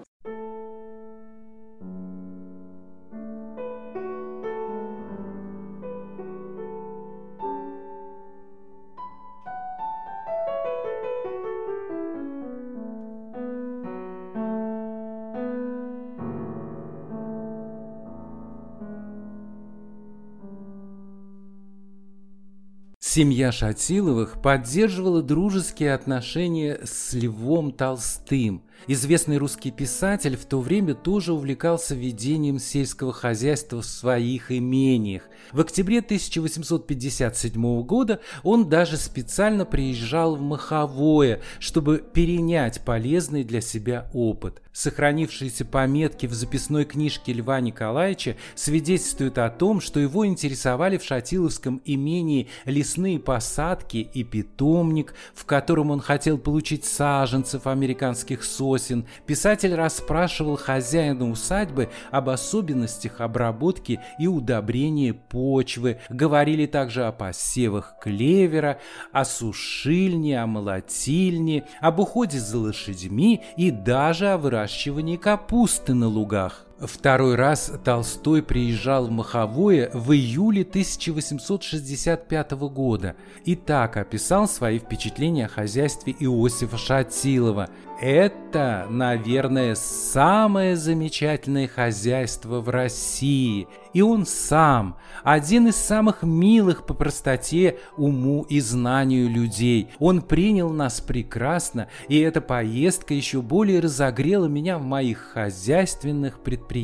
Семья 23.16 23.54
Шатиловых 23.54 24.42
поддерживала 24.42 25.24
дружеские 25.24 25.94
отношения 25.94 26.82
с 26.84 27.14
Львом 27.14 27.72
Толстым. 27.72 28.62
Известный 28.88 29.38
русский 29.38 29.72
писатель 29.72 30.36
в 30.36 30.44
то 30.44 30.60
время 30.60 30.96
тоже 30.96 31.32
увлекался 31.32 31.96
ведением 31.96 32.60
сельского 32.60 33.14
хозяйства 33.14 33.82
в 33.82 33.86
своих 33.86 34.52
имениях. 34.52 35.24
В 35.54 35.62
октябре 35.62 36.00
1857 36.00 37.84
года 37.84 38.20
он 38.44 38.68
даже 38.68 38.98
специально 38.98 39.64
приезжал 39.64 40.36
в 40.36 40.42
Маховое, 40.42 41.40
чтобы 41.60 42.00
перенять 42.00 42.82
полезный 42.84 43.46
для 43.46 43.62
себя 43.62 44.10
опыт. 44.14 44.62
Сохранившиеся 44.76 45.64
пометки 45.64 46.26
в 46.26 46.34
записной 46.34 46.84
книжке 46.84 47.32
Льва 47.32 47.62
Николаевича 47.62 48.36
свидетельствуют 48.56 49.38
о 49.38 49.50
том, 49.50 49.80
что 49.80 50.02
его 50.02 50.28
интересовали 50.28 50.98
в 50.98 51.04
Шатиловском 51.06 51.82
имении 51.86 52.50
лесные 52.66 53.18
посадки 53.18 53.98
и 54.00 54.26
питомник, 54.26 55.14
в 55.34 55.46
котором 55.46 55.92
он 55.92 56.02
хотел 56.02 56.38
получить 56.38 56.84
саженцев 56.84 57.68
американских 57.68 58.44
сосен. 58.44 59.08
Писатель 59.26 59.74
расспрашивал 59.74 60.58
хозяина 60.58 61.30
усадьбы 61.30 61.88
об 62.12 62.28
особенностях 62.28 63.22
обработки 63.22 64.02
и 64.20 64.28
удобрения 64.28 65.14
почвы, 65.14 66.02
говорили 66.10 66.66
также 66.66 67.06
о 67.06 67.14
посевах 67.14 67.96
клевера, 68.02 68.80
о 69.14 69.24
сушильне, 69.24 70.42
о 70.42 70.48
молотильне, 70.48 71.64
об 71.80 72.02
уходе 72.02 72.42
за 72.42 72.58
лошадьми 72.58 73.42
и 73.56 73.72
даже 73.72 74.28
о 74.28 74.38
выращивании 74.38 74.65
выращивании 74.66 75.18
капусты 75.18 75.94
на 75.94 76.08
лугах. 76.08 76.66
Второй 76.86 77.36
раз 77.36 77.72
Толстой 77.84 78.44
приезжал 78.44 79.08
в 79.08 79.12
Маховое 79.12 79.90
в 79.94 80.12
июле 80.12 80.62
1865 80.62 82.52
года 82.52 83.16
и 83.44 83.56
так 83.56 83.98
описал 83.98 84.48
свои 84.48 84.80
впечатления 84.80 85.46
о 85.46 85.50
хозяйстве 85.50 86.16
Иосифа 86.20 86.78
Шатилова. 86.78 87.70
Это, 88.00 88.88
наверное, 88.90 89.74
самое 89.76 90.76
замечательное 90.76 91.68
хозяйство 91.68 92.60
в 92.60 92.70
России. 92.70 93.68
И 93.94 94.02
он 94.02 94.26
сам, 94.26 94.98
один 95.24 95.70
из 95.70 95.78
самых 95.78 96.22
милых 96.24 96.86
по 96.86 96.94
простоте, 96.94 97.78
уму 97.96 98.46
и 98.50 98.60
знанию 98.60 99.30
людей. 99.30 99.88
Он 100.00 100.22
принял 100.22 100.70
нас 100.72 101.00
прекрасно, 101.00 101.88
и 102.10 102.20
эта 102.20 102.42
поездка 102.42 103.14
еще 103.14 103.42
более 103.42 103.80
разогрела 103.80 104.48
меня 104.48 104.78
в 104.78 104.84
моих 104.84 105.20
хозяйственных 105.34 106.42
предприятиях. 106.42 106.75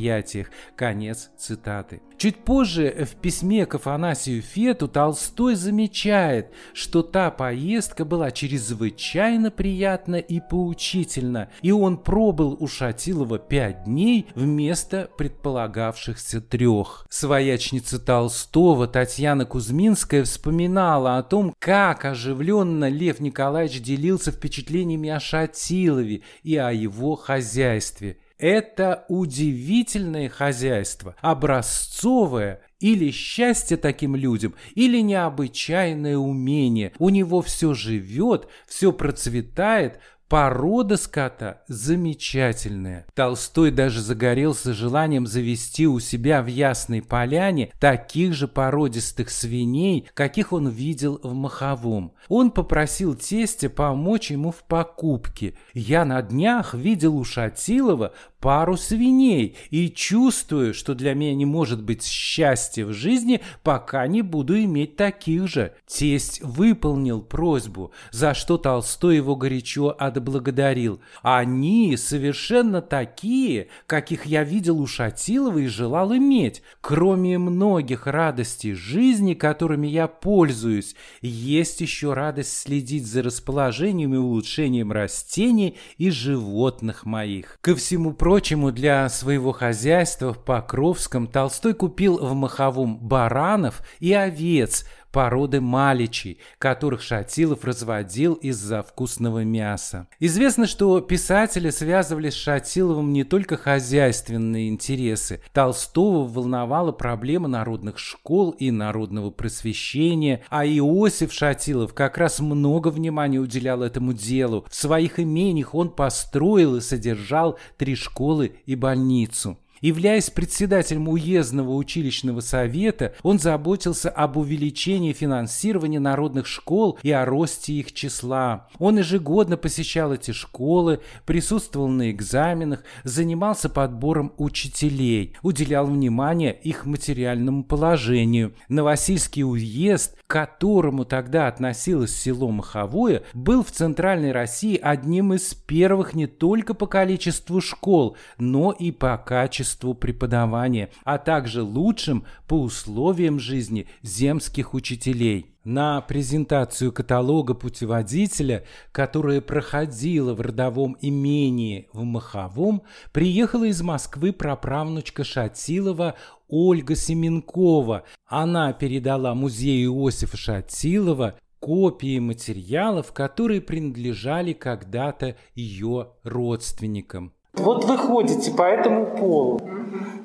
Конец 0.76 1.32
цитаты. 1.38 2.02
Чуть 2.18 2.44
позже 2.44 3.08
в 3.12 3.16
письме 3.16 3.66
к 3.66 3.76
Афанасию 3.76 4.44
Фету 4.44 4.88
Толстой 4.88 5.56
замечает, 5.56 6.52
что 6.72 7.02
та 7.02 7.32
поездка 7.32 8.06
была 8.06 8.30
чрезвычайно 8.30 9.50
приятна 9.50 10.18
и 10.18 10.40
поучительна, 10.40 11.50
и 11.64 11.72
он 11.72 11.98
пробыл 11.98 12.56
у 12.60 12.68
Шатилова 12.68 13.40
пять 13.40 13.86
дней 13.86 14.28
вместо 14.36 15.10
предполагавшихся 15.18 16.42
трех. 16.42 17.08
Своячница 17.10 17.98
Толстого 18.00 18.88
Татьяна 18.88 19.46
Кузьминская 19.46 20.24
вспоминала 20.24 21.18
о 21.18 21.24
том, 21.24 21.56
как 21.58 22.06
оживленно 22.06 22.88
Лев 22.88 23.20
Николаевич 23.20 23.82
делился 23.82 24.32
впечатлениями 24.32 25.10
о 25.10 25.20
Шатилове 25.20 26.22
и 26.44 26.56
о 26.56 26.72
его 26.72 27.16
хозяйстве. 27.16 28.18
Это 28.42 29.06
удивительное 29.08 30.28
хозяйство, 30.28 31.16
образцовое 31.22 32.62
или 32.80 33.12
счастье 33.12 33.78
таким 33.78 34.16
людям, 34.16 34.56
или 34.74 35.00
необычайное 35.02 36.18
умение. 36.18 36.92
У 36.98 37.10
него 37.10 37.44
все 37.44 37.76
живет, 37.76 38.48
все 38.68 38.92
процветает, 38.92 40.00
Порода 40.32 40.96
скота 40.96 41.62
замечательная. 41.68 43.06
Толстой 43.16 43.70
даже 43.70 44.00
загорелся 44.00 44.74
желанием 44.74 45.28
завести 45.28 45.86
у 45.86 46.00
себя 46.00 46.42
в 46.42 46.46
Ясной 46.46 47.02
Поляне 47.02 47.74
таких 47.82 48.34
же 48.34 48.48
породистых 48.48 49.30
свиней, 49.30 50.08
каких 50.14 50.54
он 50.54 50.70
видел 50.70 51.20
в 51.22 51.34
Маховом. 51.34 52.14
Он 52.30 52.52
попросил 52.52 53.14
тестя 53.14 53.70
помочь 53.70 54.32
ему 54.32 54.52
в 54.52 54.64
покупке. 54.64 55.56
Я 55.74 56.06
на 56.06 56.22
днях 56.22 56.76
видел 56.76 57.18
у 57.18 57.26
Шатилова 57.26 58.14
пару 58.42 58.76
свиней 58.76 59.56
и 59.70 59.90
чувствую, 59.90 60.74
что 60.74 60.96
для 60.96 61.14
меня 61.14 61.36
не 61.36 61.46
может 61.46 61.82
быть 61.84 62.04
счастья 62.04 62.86
в 62.86 62.92
жизни, 62.92 63.42
пока 63.64 64.08
не 64.08 64.24
буду 64.24 64.60
иметь 64.64 64.96
таких 64.96 65.48
же. 65.48 65.74
Тесть 65.86 66.42
выполнил 66.42 67.22
просьбу, 67.22 67.92
за 68.10 68.34
что 68.34 68.58
Толстой 68.58 69.18
его 69.18 69.36
горячо 69.36 69.96
отблагодарил. 69.98 71.00
Они 71.22 71.96
совершенно 71.98 72.82
такие, 72.82 73.68
каких 73.86 74.26
я 74.26 74.44
видел 74.44 74.80
у 74.82 74.88
Шатилова 74.88 75.60
и 75.60 75.68
желал 75.68 76.16
иметь. 76.16 76.64
Кроме 76.82 77.38
многих 77.38 78.08
радостей 78.08 78.74
жизни, 78.74 79.36
которыми 79.36 79.88
я 79.88 80.08
пользуюсь, 80.08 80.96
есть 81.22 81.82
еще 81.82 82.14
радость 82.14 82.58
следить 82.58 83.06
за 83.06 83.22
расположением 83.22 84.16
и 84.16 84.18
улучшением 84.18 84.92
растений 84.92 85.78
и 85.98 86.10
животных 86.10 87.06
моих. 87.06 87.60
Ко 87.62 87.76
всему 87.76 88.14
прочему, 88.14 88.31
прочему, 88.32 88.72
для 88.72 89.10
своего 89.10 89.52
хозяйства 89.52 90.34
в 90.34 90.38
Покровском 90.38 91.28
Толстой 91.28 91.74
купил 91.74 92.18
в 92.18 92.34
Маховом 92.34 92.98
баранов 92.98 93.82
и 94.00 94.14
овец 94.14 94.86
породы 95.12 95.62
маличей, 95.62 96.40
которых 96.58 97.02
Шатилов 97.02 97.64
разводил 97.66 98.34
из-за 98.34 98.84
вкусного 98.84 99.44
мяса. 99.44 100.08
Известно, 100.20 100.68
что 100.68 101.00
писатели 101.02 101.70
связывали 101.70 102.30
с 102.30 102.36
Шатиловым 102.36 103.14
не 103.14 103.24
только 103.24 103.58
хозяйственные 103.58 104.70
интересы. 104.70 105.42
Толстого 105.54 106.28
волновала 106.28 106.92
проблема 106.92 107.48
народных 107.48 107.98
школ 107.98 108.52
и 108.52 108.72
народного 108.72 109.32
просвещения, 109.32 110.44
а 110.50 110.66
Иосиф 110.66 111.34
Шатилов 111.34 111.94
как 111.94 112.18
раз 112.18 112.40
много 112.40 112.90
внимания 112.90 113.40
уделял 113.40 113.84
этому 113.84 114.14
делу. 114.14 114.66
В 114.70 114.76
своих 114.76 115.20
имениях 115.20 115.76
он 115.76 115.90
построил 115.90 116.78
и 116.78 116.82
содержал 116.82 117.60
три 117.78 117.96
школы 117.96 118.56
и 118.66 118.76
больницу. 118.76 119.58
Являясь 119.82 120.30
председателем 120.30 121.10
уездного 121.10 121.74
училищного 121.74 122.42
совета, 122.42 123.16
он 123.24 123.40
заботился 123.40 124.12
об 124.12 124.38
увеличении 124.38 125.12
финансирования 125.12 126.00
народных 126.00 126.46
школ 126.46 127.00
и 127.02 127.10
о 127.10 127.26
росте 127.26 127.74
их 127.74 127.92
числа. 127.92 128.68
Он 128.78 129.00
ежегодно 129.00 129.58
посещал 129.58 130.14
эти 130.14 130.32
школы, 130.32 131.00
присутствовал 131.26 131.88
на 131.88 132.12
экзаменах, 132.12 132.84
занимался 133.04 133.70
подбором 133.70 134.34
учителей, 134.38 135.36
уделял 135.42 135.88
внимание 135.88 136.54
их 136.54 136.86
материальному 136.86 137.64
положению. 137.64 138.54
Новосильский 138.70 139.44
уезд, 139.44 140.16
к 140.28 140.32
которому 140.32 141.06
тогда 141.06 141.48
относилось 141.48 142.16
село 142.16 142.52
Маховое, 142.52 143.24
был 143.34 143.64
в 143.64 143.72
Центральной 143.72 144.32
России 144.32 144.80
одним 144.80 145.34
из 145.34 145.56
первых 145.56 146.14
не 146.14 146.28
только 146.28 146.76
по 146.76 146.86
количеству 146.86 147.62
школ, 147.62 148.16
но 148.38 148.72
и 148.72 148.92
по 148.92 149.18
качеству 149.18 149.71
качеству 149.72 149.94
преподавания, 149.94 150.90
а 151.04 151.18
также 151.18 151.62
лучшим 151.64 152.26
по 152.48 152.56
условиям 152.62 153.40
жизни 153.40 153.88
земских 154.02 154.74
учителей. 154.74 155.48
На 155.64 156.02
презентацию 156.02 156.92
каталога 156.92 157.54
путеводителя, 157.54 158.64
которая 158.92 159.42
проходила 159.42 160.34
в 160.34 160.42
родовом 160.42 160.98
имении 161.02 161.88
в 161.94 162.04
Маховом, 162.04 162.82
приехала 163.14 163.66
из 163.66 163.82
Москвы 163.82 164.34
праправнучка 164.34 165.24
Шатилова 165.24 166.16
Ольга 166.48 166.96
Семенкова. 166.96 168.04
Она 168.26 168.74
передала 168.74 169.36
музею 169.36 169.92
Иосифа 169.92 170.38
Шатилова 170.38 171.36
копии 171.60 172.18
материалов, 172.18 173.14
которые 173.14 173.62
принадлежали 173.62 174.54
когда-то 174.54 175.36
ее 175.54 176.08
родственникам. 176.24 177.34
Вот 177.54 177.86
вы 177.86 177.98
ходите 177.98 178.52
по 178.52 178.64
этому 178.64 179.06
полу, 179.06 179.60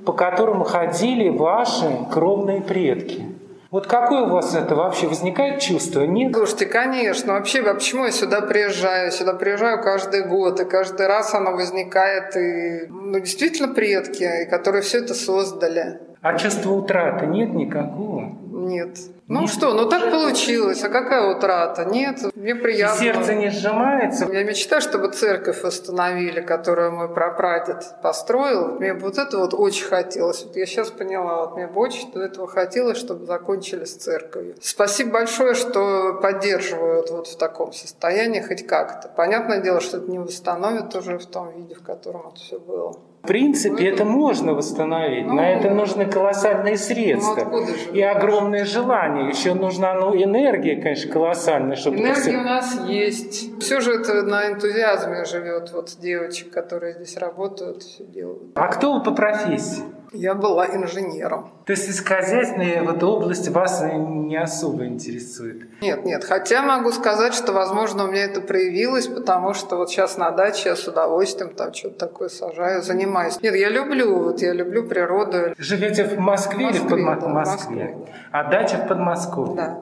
по 0.05 0.13
которому 0.13 0.65
ходили 0.65 1.29
ваши 1.29 1.87
кровные 2.13 2.61
предки. 2.61 3.25
Вот 3.71 3.89
какое 3.89 4.23
у 4.23 4.31
вас 4.31 4.55
это 4.55 4.77
вообще 4.77 5.09
возникает 5.09 5.61
чувство? 5.61 6.03
Нет? 6.03 6.35
Слушайте, 6.35 6.67
конечно. 6.67 7.33
Вообще, 7.33 7.61
а 7.61 7.75
почему 7.75 8.05
я 8.05 8.13
сюда 8.13 8.41
приезжаю? 8.41 9.11
Сюда 9.11 9.35
приезжаю 9.35 9.83
каждый 9.83 10.25
год, 10.25 10.61
и 10.61 10.65
каждый 10.65 11.09
раз 11.09 11.35
оно 11.35 11.51
возникает. 11.53 12.37
И, 12.37 12.87
ну, 12.89 13.19
действительно 13.19 13.75
предки, 13.75 14.47
которые 14.49 14.83
все 14.83 14.99
это 14.99 15.15
создали. 15.15 15.99
А 16.23 16.39
чувства 16.39 16.71
утраты 16.73 17.27
нет 17.27 17.53
никакого? 17.53 18.37
Нет. 18.51 18.97
Ну 19.29 19.41
Нет. 19.41 19.51
что, 19.51 19.75
ну 19.75 19.89
так 19.89 20.13
получилось. 20.13 20.85
А 20.85 20.89
какая 20.89 21.37
утрата? 21.37 21.85
Нет, 21.85 22.21
мне 22.37 22.55
приятно. 22.55 23.03
И 23.03 23.05
сердце 23.05 23.35
не 23.35 23.51
сжимается. 23.51 24.29
Я 24.33 24.45
мечтаю, 24.45 24.81
чтобы 24.81 25.09
церковь 25.09 25.65
восстановили, 25.65 26.41
которую 26.41 26.93
мой 26.93 27.13
прапрадед 27.13 27.85
построил. 28.03 28.77
Мне 28.77 28.95
вот 28.95 29.19
это 29.19 29.39
вот 29.39 29.53
очень 29.53 29.87
хотелось. 29.87 30.45
Вот 30.45 30.55
я 30.57 30.65
сейчас 30.65 30.91
поняла, 30.91 31.47
вот 31.47 31.57
мне 31.57 31.67
бы 31.67 31.81
очень 31.81 32.13
этого 32.13 32.47
хотелось, 32.47 32.99
чтобы 32.99 33.27
закончили 33.27 33.85
с 33.85 33.97
церковью. 33.97 34.55
Спасибо 34.61 35.11
большое, 35.11 35.55
что 35.55 36.21
поддерживают 36.23 37.11
вот 37.11 37.27
в 37.27 37.37
таком 37.37 37.73
состоянии 37.73 38.41
хоть 38.41 38.65
как-то. 38.65 39.09
Понятное 39.09 39.61
дело, 39.61 39.81
что 39.81 39.97
это 39.97 40.09
не 40.09 40.21
восстановит 40.21 40.95
уже 40.95 41.19
в 41.19 41.27
том 41.27 41.51
виде, 41.51 41.75
в 41.75 41.83
котором 41.83 42.29
это 42.29 42.37
все 42.37 42.61
было. 42.61 42.97
В 43.27 43.29
принципе, 43.29 43.89
это 43.89 44.05
можно 44.05 44.55
восстановить. 44.55 45.27
Ну, 45.27 45.35
На 45.35 45.51
это 45.51 45.71
нужны 45.71 46.07
колоссальные 46.07 46.77
средства. 46.77 47.49
Ну, 47.51 47.67
и 47.93 48.01
огромное 48.01 48.65
желание. 48.65 49.29
Еще 49.29 49.55
нужна 49.55 49.95
ну, 49.95 50.15
энергия, 50.15 50.81
конечно, 50.81 51.13
колоссальная. 51.13 51.75
Чтобы 51.75 51.97
энергия 51.97 52.21
все... 52.21 52.37
у 52.37 52.43
нас 52.43 52.81
есть. 52.87 53.61
Все 53.61 53.81
же 53.81 53.95
это 53.95 54.23
на 54.23 54.47
энтузиазме 54.53 55.25
живет. 55.25 55.73
Вот 55.73 55.91
девочек, 56.01 56.53
которые 56.53 56.95
здесь 56.95 57.17
работают, 57.17 57.83
все 57.83 58.05
делают. 58.05 58.53
А 58.55 58.69
кто 58.69 58.95
вы 58.95 59.03
по 59.03 59.11
профессии? 59.11 59.83
Я 60.17 60.35
была 60.35 60.67
инженером. 60.67 61.51
То 61.67 61.73
есть 61.73 61.85
сельскохозяйственная 61.87 62.83
вот 62.83 63.03
область 63.03 63.49
вас 63.49 63.83
не 63.83 64.37
особо 64.37 64.87
интересует? 64.87 65.81
Нет, 65.81 66.05
нет. 66.05 66.25
Хотя 66.25 66.63
могу 66.63 66.91
сказать, 66.93 67.35
что, 67.35 67.53
возможно, 67.53 68.05
у 68.05 68.07
меня 68.09 68.25
это 68.25 68.41
проявилось, 68.41 69.07
потому 69.07 69.55
что 69.55 69.77
вот 69.77 69.91
сейчас 69.91 70.17
на 70.17 70.31
даче 70.31 70.71
я 70.71 70.77
с 70.77 70.87
удовольствием 70.87 71.55
там 71.55 71.75
что-то 71.75 72.07
такое 72.07 72.29
сажаю, 72.29 72.83
занимаюсь. 72.83 73.41
Нет, 73.43 73.55
я 73.55 73.69
люблю, 73.69 74.23
вот 74.25 74.41
я 74.41 74.53
люблю 74.53 74.87
природу. 74.87 75.55
Живете 75.59 76.05
в 76.05 76.19
Москве, 76.19 76.67
в 76.67 76.69
Москве 76.69 76.71
или 76.71 76.79
в 76.79 76.89
Подмо... 76.89 77.17
да, 77.17 77.29
Москве? 77.29 77.85
Москве? 77.85 78.15
А 78.33 78.45
дача 78.51 78.77
в 78.79 78.89
Подмосковье? 78.89 79.57
Да. 79.57 79.81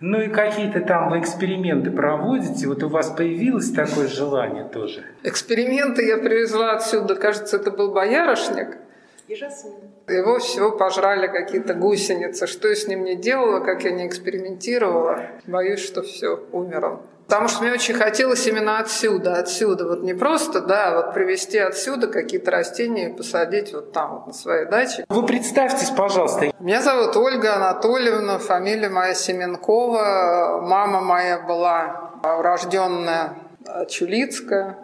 Ну 0.00 0.20
и 0.20 0.28
какие-то 0.28 0.80
там 0.80 1.10
вы 1.10 1.20
эксперименты 1.20 1.90
проводите? 1.90 2.68
Вот 2.68 2.82
у 2.82 2.88
вас 2.88 3.08
появилось 3.08 3.70
такое 3.70 4.08
желание 4.08 4.64
тоже? 4.64 5.04
Эксперименты 5.22 6.06
я 6.06 6.18
привезла 6.18 6.72
отсюда. 6.72 7.14
Кажется, 7.14 7.56
это 7.56 7.70
был 7.70 7.92
боярышник 7.92 8.76
и 9.28 9.34
жасмин. 9.34 9.74
Его 10.08 10.38
всего 10.38 10.72
пожрали 10.72 11.26
какие-то 11.26 11.74
гусеницы. 11.74 12.46
Что 12.46 12.68
я 12.68 12.74
с 12.74 12.86
ним 12.86 13.04
не 13.04 13.16
делала, 13.16 13.60
как 13.60 13.82
я 13.84 13.90
не 13.90 14.06
экспериментировала, 14.06 15.22
боюсь, 15.46 15.80
что 15.80 16.02
все, 16.02 16.40
умерло. 16.52 17.00
Потому 17.26 17.48
что 17.48 17.64
мне 17.64 17.72
очень 17.72 17.94
хотелось 17.94 18.46
именно 18.46 18.78
отсюда, 18.78 19.34
отсюда. 19.34 19.84
Вот 19.88 20.02
не 20.04 20.14
просто, 20.14 20.60
да, 20.60 20.94
вот 20.94 21.12
привезти 21.12 21.58
отсюда 21.58 22.06
какие-то 22.06 22.52
растения 22.52 23.10
и 23.10 23.12
посадить 23.12 23.72
вот 23.72 23.92
там, 23.92 24.12
вот 24.14 24.26
на 24.28 24.32
своей 24.32 24.66
даче. 24.66 25.04
Вы 25.08 25.26
представьтесь, 25.26 25.90
пожалуйста. 25.90 26.52
Меня 26.60 26.82
зовут 26.82 27.16
Ольга 27.16 27.56
Анатольевна, 27.56 28.38
фамилия 28.38 28.88
моя 28.88 29.14
Семенкова. 29.14 30.60
Мама 30.62 31.00
моя 31.00 31.40
была 31.40 32.12
урожденная 32.22 33.34
Чулицкая, 33.88 34.78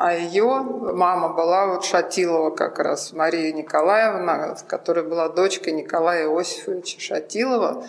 а 0.00 0.14
ее 0.14 0.62
мама 0.62 1.30
была 1.30 1.66
вот 1.66 1.84
Шатилова 1.84 2.50
как 2.50 2.78
раз, 2.78 3.12
Мария 3.12 3.52
Николаевна, 3.52 4.56
которая 4.68 5.04
была 5.04 5.28
дочкой 5.28 5.72
Николая 5.72 6.26
Иосифовича 6.26 7.00
Шатилова, 7.00 7.84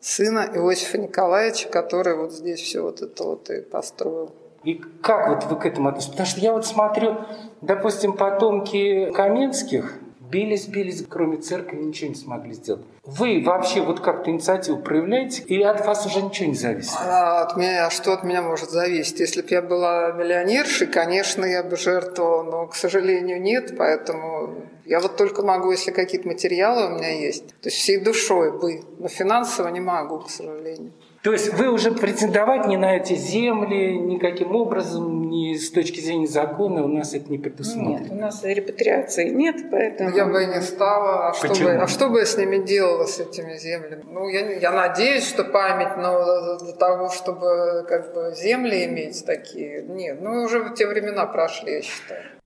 сына 0.00 0.48
Иосифа 0.54 0.98
Николаевича, 0.98 1.68
который 1.68 2.16
вот 2.16 2.30
здесь 2.30 2.60
все 2.60 2.82
вот 2.82 3.02
это 3.02 3.24
вот 3.24 3.50
и 3.50 3.62
построил. 3.62 4.30
И 4.62 4.74
как 5.02 5.28
вот 5.28 5.44
вы 5.50 5.56
к 5.56 5.66
этому 5.66 5.88
относитесь? 5.88 6.12
Потому 6.12 6.28
что 6.28 6.40
я 6.40 6.52
вот 6.52 6.66
смотрю, 6.66 7.16
допустим, 7.62 8.12
потомки 8.12 9.10
Каменских, 9.10 9.94
бились, 10.30 10.66
бились, 10.66 11.04
кроме 11.08 11.38
церкви 11.38 11.76
ничего 11.76 12.10
не 12.10 12.14
смогли 12.14 12.54
сделать. 12.54 12.84
Вы 13.04 13.42
вообще 13.44 13.80
вот 13.80 14.00
как-то 14.00 14.30
инициативу 14.30 14.78
проявляете, 14.78 15.42
или 15.42 15.62
от 15.62 15.84
вас 15.84 16.06
уже 16.06 16.22
ничего 16.22 16.48
не 16.48 16.54
зависит? 16.54 16.96
А, 16.98 17.42
от 17.42 17.56
меня, 17.56 17.86
а 17.86 17.90
что 17.90 18.12
от 18.12 18.24
меня 18.24 18.42
может 18.42 18.70
зависеть? 18.70 19.20
Если 19.20 19.42
бы 19.42 19.48
я 19.50 19.62
была 19.62 20.12
миллионершей, 20.12 20.86
конечно, 20.86 21.44
я 21.44 21.62
бы 21.62 21.76
жертвовала, 21.76 22.42
но, 22.42 22.66
к 22.66 22.74
сожалению, 22.74 23.40
нет, 23.40 23.74
поэтому 23.76 24.54
я 24.84 25.00
вот 25.00 25.16
только 25.16 25.42
могу, 25.42 25.70
если 25.70 25.90
какие-то 25.90 26.28
материалы 26.28 26.86
у 26.86 26.98
меня 26.98 27.10
есть, 27.10 27.48
то 27.48 27.68
есть 27.68 27.76
всей 27.76 27.98
душой 27.98 28.58
бы, 28.58 28.82
но 28.98 29.08
финансово 29.08 29.68
не 29.68 29.80
могу, 29.80 30.20
к 30.20 30.30
сожалению. 30.30 30.92
То 31.22 31.32
есть 31.32 31.52
вы 31.52 31.68
уже 31.68 31.92
претендовать 31.92 32.66
ни 32.66 32.76
на 32.76 32.96
эти 32.96 33.12
земли 33.12 33.98
никаким 33.98 34.56
образом, 34.56 35.28
ни 35.28 35.54
с 35.54 35.70
точки 35.70 36.00
зрения 36.00 36.26
закона 36.26 36.82
у 36.82 36.88
нас 36.88 37.12
это 37.12 37.30
не 37.30 37.36
предусмотрено? 37.36 38.04
Нет, 38.04 38.12
у 38.12 38.14
нас 38.14 38.42
репатриации 38.42 39.28
нет, 39.28 39.70
поэтому... 39.70 40.16
Я 40.16 40.24
бы 40.24 40.42
и 40.42 40.46
не 40.46 40.62
стала. 40.62 41.28
А 41.28 41.34
что, 41.34 41.48
бы, 41.48 41.70
а 41.72 41.86
что 41.86 42.08
бы 42.08 42.20
я 42.20 42.26
с 42.26 42.38
ними 42.38 42.64
делала, 42.64 43.04
с 43.04 43.20
этими 43.20 43.58
землями? 43.58 44.02
Ну, 44.06 44.28
я, 44.28 44.50
я 44.58 44.70
надеюсь, 44.70 45.28
что 45.28 45.44
память, 45.44 45.98
но 45.98 46.58
для 46.58 46.72
того, 46.72 47.10
чтобы 47.10 47.84
как 47.86 48.14
бы 48.14 48.32
земли 48.34 48.86
иметь 48.86 49.22
такие, 49.26 49.82
нет. 49.82 50.22
Ну, 50.22 50.44
уже 50.44 50.72
те 50.74 50.86
времена 50.86 51.26
прошли, 51.26 51.72
я 51.74 51.82
считаю. 51.82 52.39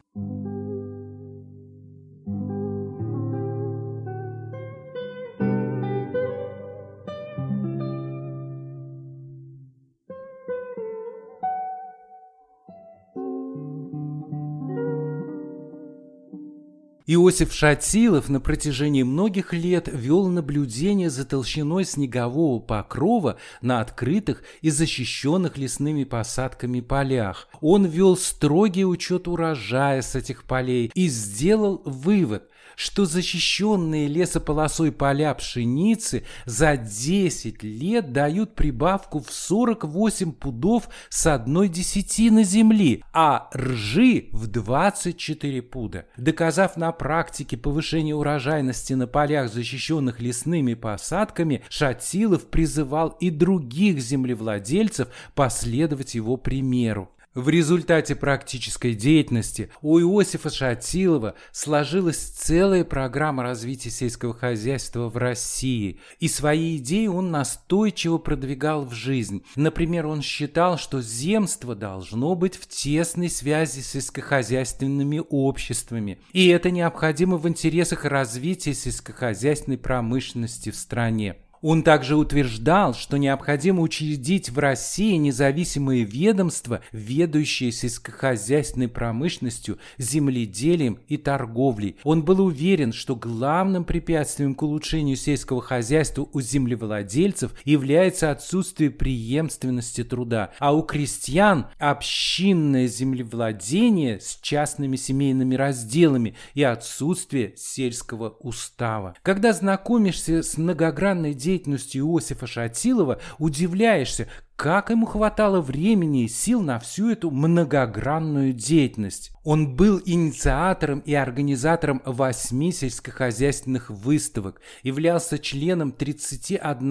Иосиф 17.15 17.53
Шатилов 17.53 18.29
на 18.29 18.41
протяжении 18.41 19.05
многих 19.05 19.53
лет 19.53 19.89
вел 19.93 20.27
наблюдение 20.27 21.11
за 21.11 21.25
толщиной 21.25 21.85
снегового 21.85 22.59
покрова 22.59 23.37
на 23.61 23.81
открытых 23.81 24.43
и 24.63 24.71
защищенных 24.71 25.57
лесными 25.57 26.03
посадками 26.03 26.81
полях. 26.81 27.49
Он 27.61 27.85
вел 27.87 28.17
строгий 28.17 28.85
учет 28.85 29.29
урожая 29.29 30.03
с 30.03 30.17
этих 30.17 30.43
полей 30.43 30.91
и 30.95 31.07
сделал 31.07 31.83
вывод, 31.85 32.51
что 32.77 33.05
защищенные 33.05 34.09
лесополосой 34.09 34.93
поля 34.93 35.35
пшеницы 35.35 36.25
за 36.45 36.77
10 36.77 37.63
лет 37.63 38.13
дают 38.13 38.55
прибавку 38.55 39.21
в 39.21 39.33
48 39.33 40.33
пудов 40.33 40.89
с 41.09 41.27
одной 41.27 41.69
десятины 41.69 42.45
земли, 42.45 43.03
а 43.13 43.49
ржи 43.55 44.29
в 44.33 44.47
24 44.47 45.63
пуда. 45.63 46.07
Доказав 46.17 46.77
на 46.77 46.93
практике 46.93 47.57
повышение 47.57 48.15
урожайности 48.15 48.95
на 48.95 49.07
полях, 49.07 49.53
защищенных 49.53 50.21
лесными 50.21 50.75
посадками, 50.75 51.63
Шатилов 51.69 52.47
призывал 52.47 53.17
и 53.21 53.31
других 53.31 53.99
землевладельцев 54.01 55.09
последовать 55.35 56.15
его 56.15 56.37
примеру. 56.37 57.11
В 57.35 57.49
результате 57.49 58.15
практической 58.15 58.95
деятельности 58.95 59.69
у 59.83 59.99
Иосифа 59.99 60.51
Шатилова 60.51 61.35
сложилась 61.51 62.17
целая 62.17 62.85
программа 62.85 63.43
развития 63.43 63.91
сельского 63.91 64.33
хозяйства 64.33 65.09
в 65.09 65.17
России, 65.17 65.99
и 66.21 66.29
свои 66.29 66.77
идеи 66.77 67.09
он 67.09 67.33
настойчиво 67.33 68.19
продвигал 68.19 68.85
в 68.85 68.93
жизнь. 68.95 69.43
Например, 69.57 70.07
он 70.07 70.23
считал, 70.23 70.79
что 70.79 71.03
земство 71.03 71.75
должно 71.75 72.37
быть 72.37 72.55
в 72.55 72.69
тесной 72.69 73.29
связи 73.29 73.81
с 73.81 73.89
сельскохозяйственными 73.89 75.21
обществами, 75.29 76.21
и 76.33 76.47
это 76.47 76.71
необходимо 76.71 77.37
в 77.37 77.49
интересах 77.49 78.05
развития 78.05 78.75
сельскохозяйственной 78.75 79.79
промышленности 79.79 80.71
в 80.71 80.77
стране. 80.77 81.35
Он 81.65 81.83
также 81.83 82.15
утверждал, 82.15 82.93
что 82.93 83.17
необходимо 83.17 83.81
учредить 83.81 84.51
в 84.51 84.59
России 84.59 85.15
независимые 85.15 86.05
ведомства, 86.05 86.83
ведущие 86.93 87.73
сельскохозяйственной 87.73 88.89
промышленностью, 88.89 89.79
земледелием 89.97 90.99
и 91.09 91.17
торговлей. 91.17 91.97
Он 92.05 92.23
был 92.23 92.45
уверен, 92.45 92.93
что 92.93 93.17
главным 93.17 93.85
препятствием 93.85 94.55
к 94.55 94.63
улучшению 94.63 95.17
сельского 95.17 95.63
хозяйства 95.63 96.29
у 96.35 96.41
землевладельцев 96.43 97.53
является 97.65 98.31
отсутствие 98.31 98.91
преемственности 98.91 100.05
труда, 100.05 100.53
а 100.59 100.75
у 100.75 100.83
крестьян 100.83 101.69
общинное 101.79 102.89
землевладение 102.89 104.21
с 104.21 104.39
частными 104.43 104.97
семейными 104.97 105.55
разделами 105.55 106.35
и 106.53 106.63
отсутствие 106.63 107.55
сельского 107.57 108.37
устава. 108.41 109.15
Когда 109.23 109.55
знакомишься 109.55 110.43
с 110.43 110.59
многогранной 110.59 111.33
деятельностью 111.33 111.54
деятельностью 111.55 112.03
Иосифа 112.05 112.47
Шатилова, 112.47 113.21
удивляешься, 113.39 114.29
Как 114.57 114.91
ему 114.91 115.05
хватало 115.05 115.61
времени 115.61 116.25
и 116.25 116.29
сил 116.29 116.63
на 116.63 116.79
всю 116.79 117.11
эту 117.11 117.33
многогранную 117.33 118.53
деятельность? 118.53 119.33
Он 119.43 119.77
был 119.77 120.01
инициатором 120.05 121.01
и 121.01 121.13
организатором 121.13 122.01
восьми 122.07 122.73
сельскохозяйственных 122.73 123.91
выставок, 123.91 124.63
являлся 124.83 125.39
членом 125.39 125.93
31 125.93 126.89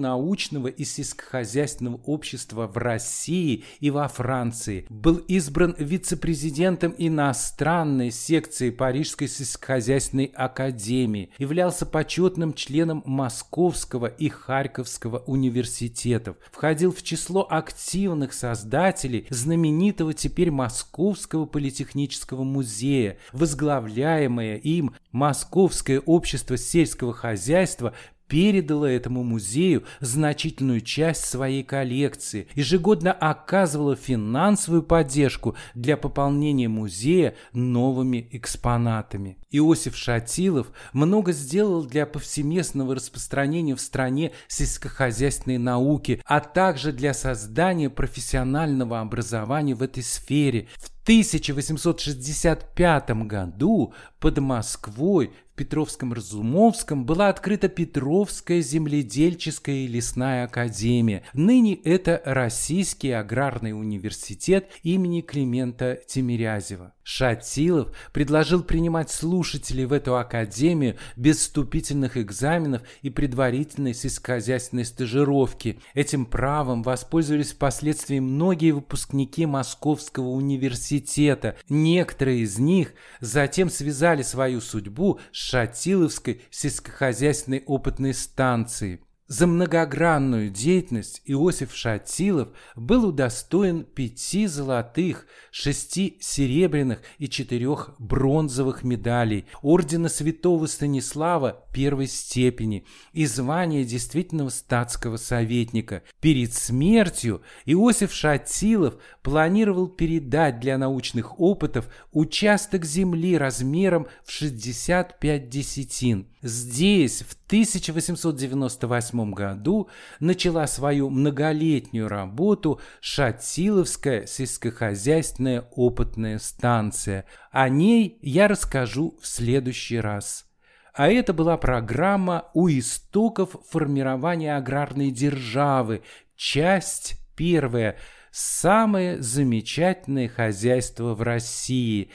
научного 0.00 0.68
и 0.68 0.84
сельскохозяйственного 0.84 2.00
общества 2.04 2.66
в 2.66 2.76
России 2.76 3.64
и 3.80 3.90
во 3.90 4.08
Франции, 4.08 4.86
был 4.90 5.16
избран 5.16 5.74
вице-президентом 5.78 6.94
иностранной 6.98 8.10
секции 8.10 8.68
Парижской 8.68 9.28
сельскохозяйственной 9.28 10.32
академии, 10.34 11.30
являлся 11.38 11.86
почетным 11.86 12.52
членом 12.52 13.02
Московского 13.06 14.06
и 14.06 14.28
Харьковского 14.28 15.20
университетов, 15.20 16.36
входил 16.52 16.92
в 16.92 17.03
число 17.04 17.46
активных 17.48 18.32
создателей 18.32 19.26
знаменитого 19.30 20.12
теперь 20.14 20.50
Московского 20.50 21.46
политехнического 21.46 21.84
технического 21.84 22.44
музея, 22.44 23.18
возглавляемое 23.32 24.56
им 24.56 24.94
Московское 25.12 26.00
общество 26.00 26.56
сельского 26.56 27.12
хозяйства 27.12 27.94
передала 28.26 28.90
этому 28.90 29.22
музею 29.22 29.84
значительную 30.00 30.80
часть 30.80 31.24
своей 31.24 31.62
коллекции, 31.62 32.48
ежегодно 32.54 33.12
оказывала 33.12 33.96
финансовую 33.96 34.82
поддержку 34.82 35.54
для 35.74 35.96
пополнения 35.96 36.68
музея 36.68 37.34
новыми 37.52 38.26
экспонатами. 38.32 39.36
Иосиф 39.56 39.96
Шатилов 39.96 40.72
много 40.92 41.30
сделал 41.32 41.84
для 41.84 42.06
повсеместного 42.06 42.96
распространения 42.96 43.76
в 43.76 43.80
стране 43.80 44.32
сельскохозяйственной 44.48 45.58
науки, 45.58 46.20
а 46.24 46.40
также 46.40 46.90
для 46.90 47.14
создания 47.14 47.88
профессионального 47.88 49.00
образования 49.00 49.76
в 49.76 49.82
этой 49.82 50.02
сфере. 50.02 50.66
В 50.76 50.90
1865 51.04 53.10
году 53.26 53.94
под 54.18 54.38
Москвой 54.38 55.30
в 55.54 55.56
Петровском-Разумовском 55.56 57.04
была 57.04 57.28
открыта 57.28 57.68
Петровская 57.68 58.60
земледельческая 58.60 59.84
и 59.84 59.86
лесная 59.86 60.46
академия. 60.46 61.22
Ныне 61.32 61.74
это 61.74 62.20
Российский 62.24 63.12
аграрный 63.12 63.72
университет 63.72 64.68
имени 64.82 65.20
Климента 65.20 66.00
Тимирязева. 66.06 66.92
Шатилов 67.04 67.94
предложил 68.12 68.64
принимать 68.64 69.12
слушателей 69.44 69.84
в 69.84 69.92
эту 69.92 70.16
академию 70.16 70.96
без 71.16 71.36
вступительных 71.38 72.16
экзаменов 72.16 72.82
и 73.02 73.10
предварительной 73.10 73.92
сельскохозяйственной 73.92 74.86
стажировки. 74.86 75.80
Этим 75.92 76.24
правом 76.24 76.82
воспользовались 76.82 77.52
впоследствии 77.52 78.20
многие 78.20 78.70
выпускники 78.70 79.44
Московского 79.44 80.28
университета. 80.28 81.56
Некоторые 81.68 82.40
из 82.40 82.58
них 82.58 82.94
затем 83.20 83.68
связали 83.68 84.22
свою 84.22 84.62
судьбу 84.62 85.20
с 85.30 85.36
Шатиловской 85.36 86.40
сельскохозяйственной 86.50 87.62
опытной 87.66 88.14
станцией. 88.14 89.00
За 89.26 89.46
многогранную 89.46 90.50
деятельность 90.50 91.22
Иосиф 91.24 91.74
Шатилов 91.74 92.50
был 92.76 93.08
удостоен 93.08 93.84
пяти 93.84 94.46
золотых, 94.46 95.26
шести 95.50 96.18
серебряных 96.20 97.00
и 97.16 97.30
четырех 97.30 97.94
бронзовых 97.98 98.84
медалей, 98.84 99.46
ордена 99.62 100.10
святого 100.10 100.66
Станислава 100.66 101.64
первой 101.72 102.06
степени 102.06 102.84
и 103.14 103.24
звания 103.24 103.84
действительного 103.84 104.50
статского 104.50 105.16
советника. 105.16 106.02
Перед 106.20 106.52
смертью 106.52 107.40
Иосиф 107.64 108.12
Шатилов 108.12 108.96
планировал 109.22 109.88
передать 109.88 110.60
для 110.60 110.76
научных 110.76 111.40
опытов 111.40 111.88
участок 112.12 112.84
земли 112.84 113.38
размером 113.38 114.06
в 114.22 114.30
65 114.30 115.48
десятин. 115.48 116.28
Здесь 116.42 117.22
в 117.22 117.34
1898 117.46 119.13
году 119.14 119.88
начала 120.20 120.66
свою 120.66 121.10
многолетнюю 121.10 122.08
работу 122.08 122.80
Шатиловская 123.00 124.26
сельскохозяйственная 124.26 125.68
опытная 125.70 126.38
станция. 126.38 127.24
О 127.50 127.68
ней 127.68 128.18
я 128.22 128.48
расскажу 128.48 129.16
в 129.22 129.26
следующий 129.26 130.00
раз. 130.00 130.46
А 130.92 131.08
это 131.08 131.32
была 131.32 131.56
программа 131.56 132.50
«У 132.54 132.68
истоков 132.68 133.56
формирования 133.68 134.56
аграрной 134.56 135.10
державы», 135.10 136.02
часть 136.36 137.16
первая 137.36 137.96
«Самое 138.30 139.20
замечательное 139.22 140.28
хозяйство 140.28 141.14
в 141.14 141.22
России» 141.22 142.10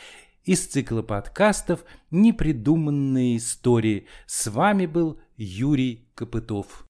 из 0.46 0.66
цикла 0.66 1.02
подкастов 1.02 1.84
«Непридуманные 2.10 3.38
истории». 3.38 4.08
С 4.26 4.48
вами 4.48 4.86
был 4.86 5.20
Юрий 5.38 6.10
Копытов. 6.16 6.89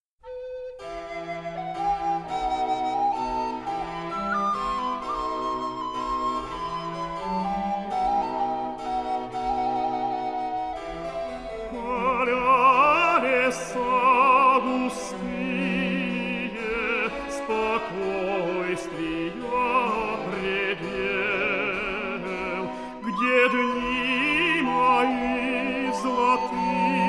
спокойствия 17.90 19.32
предел, 20.32 21.10
где 23.02 23.50
дни 23.50 24.62
мои 24.62 25.92
золотые. 26.02 27.09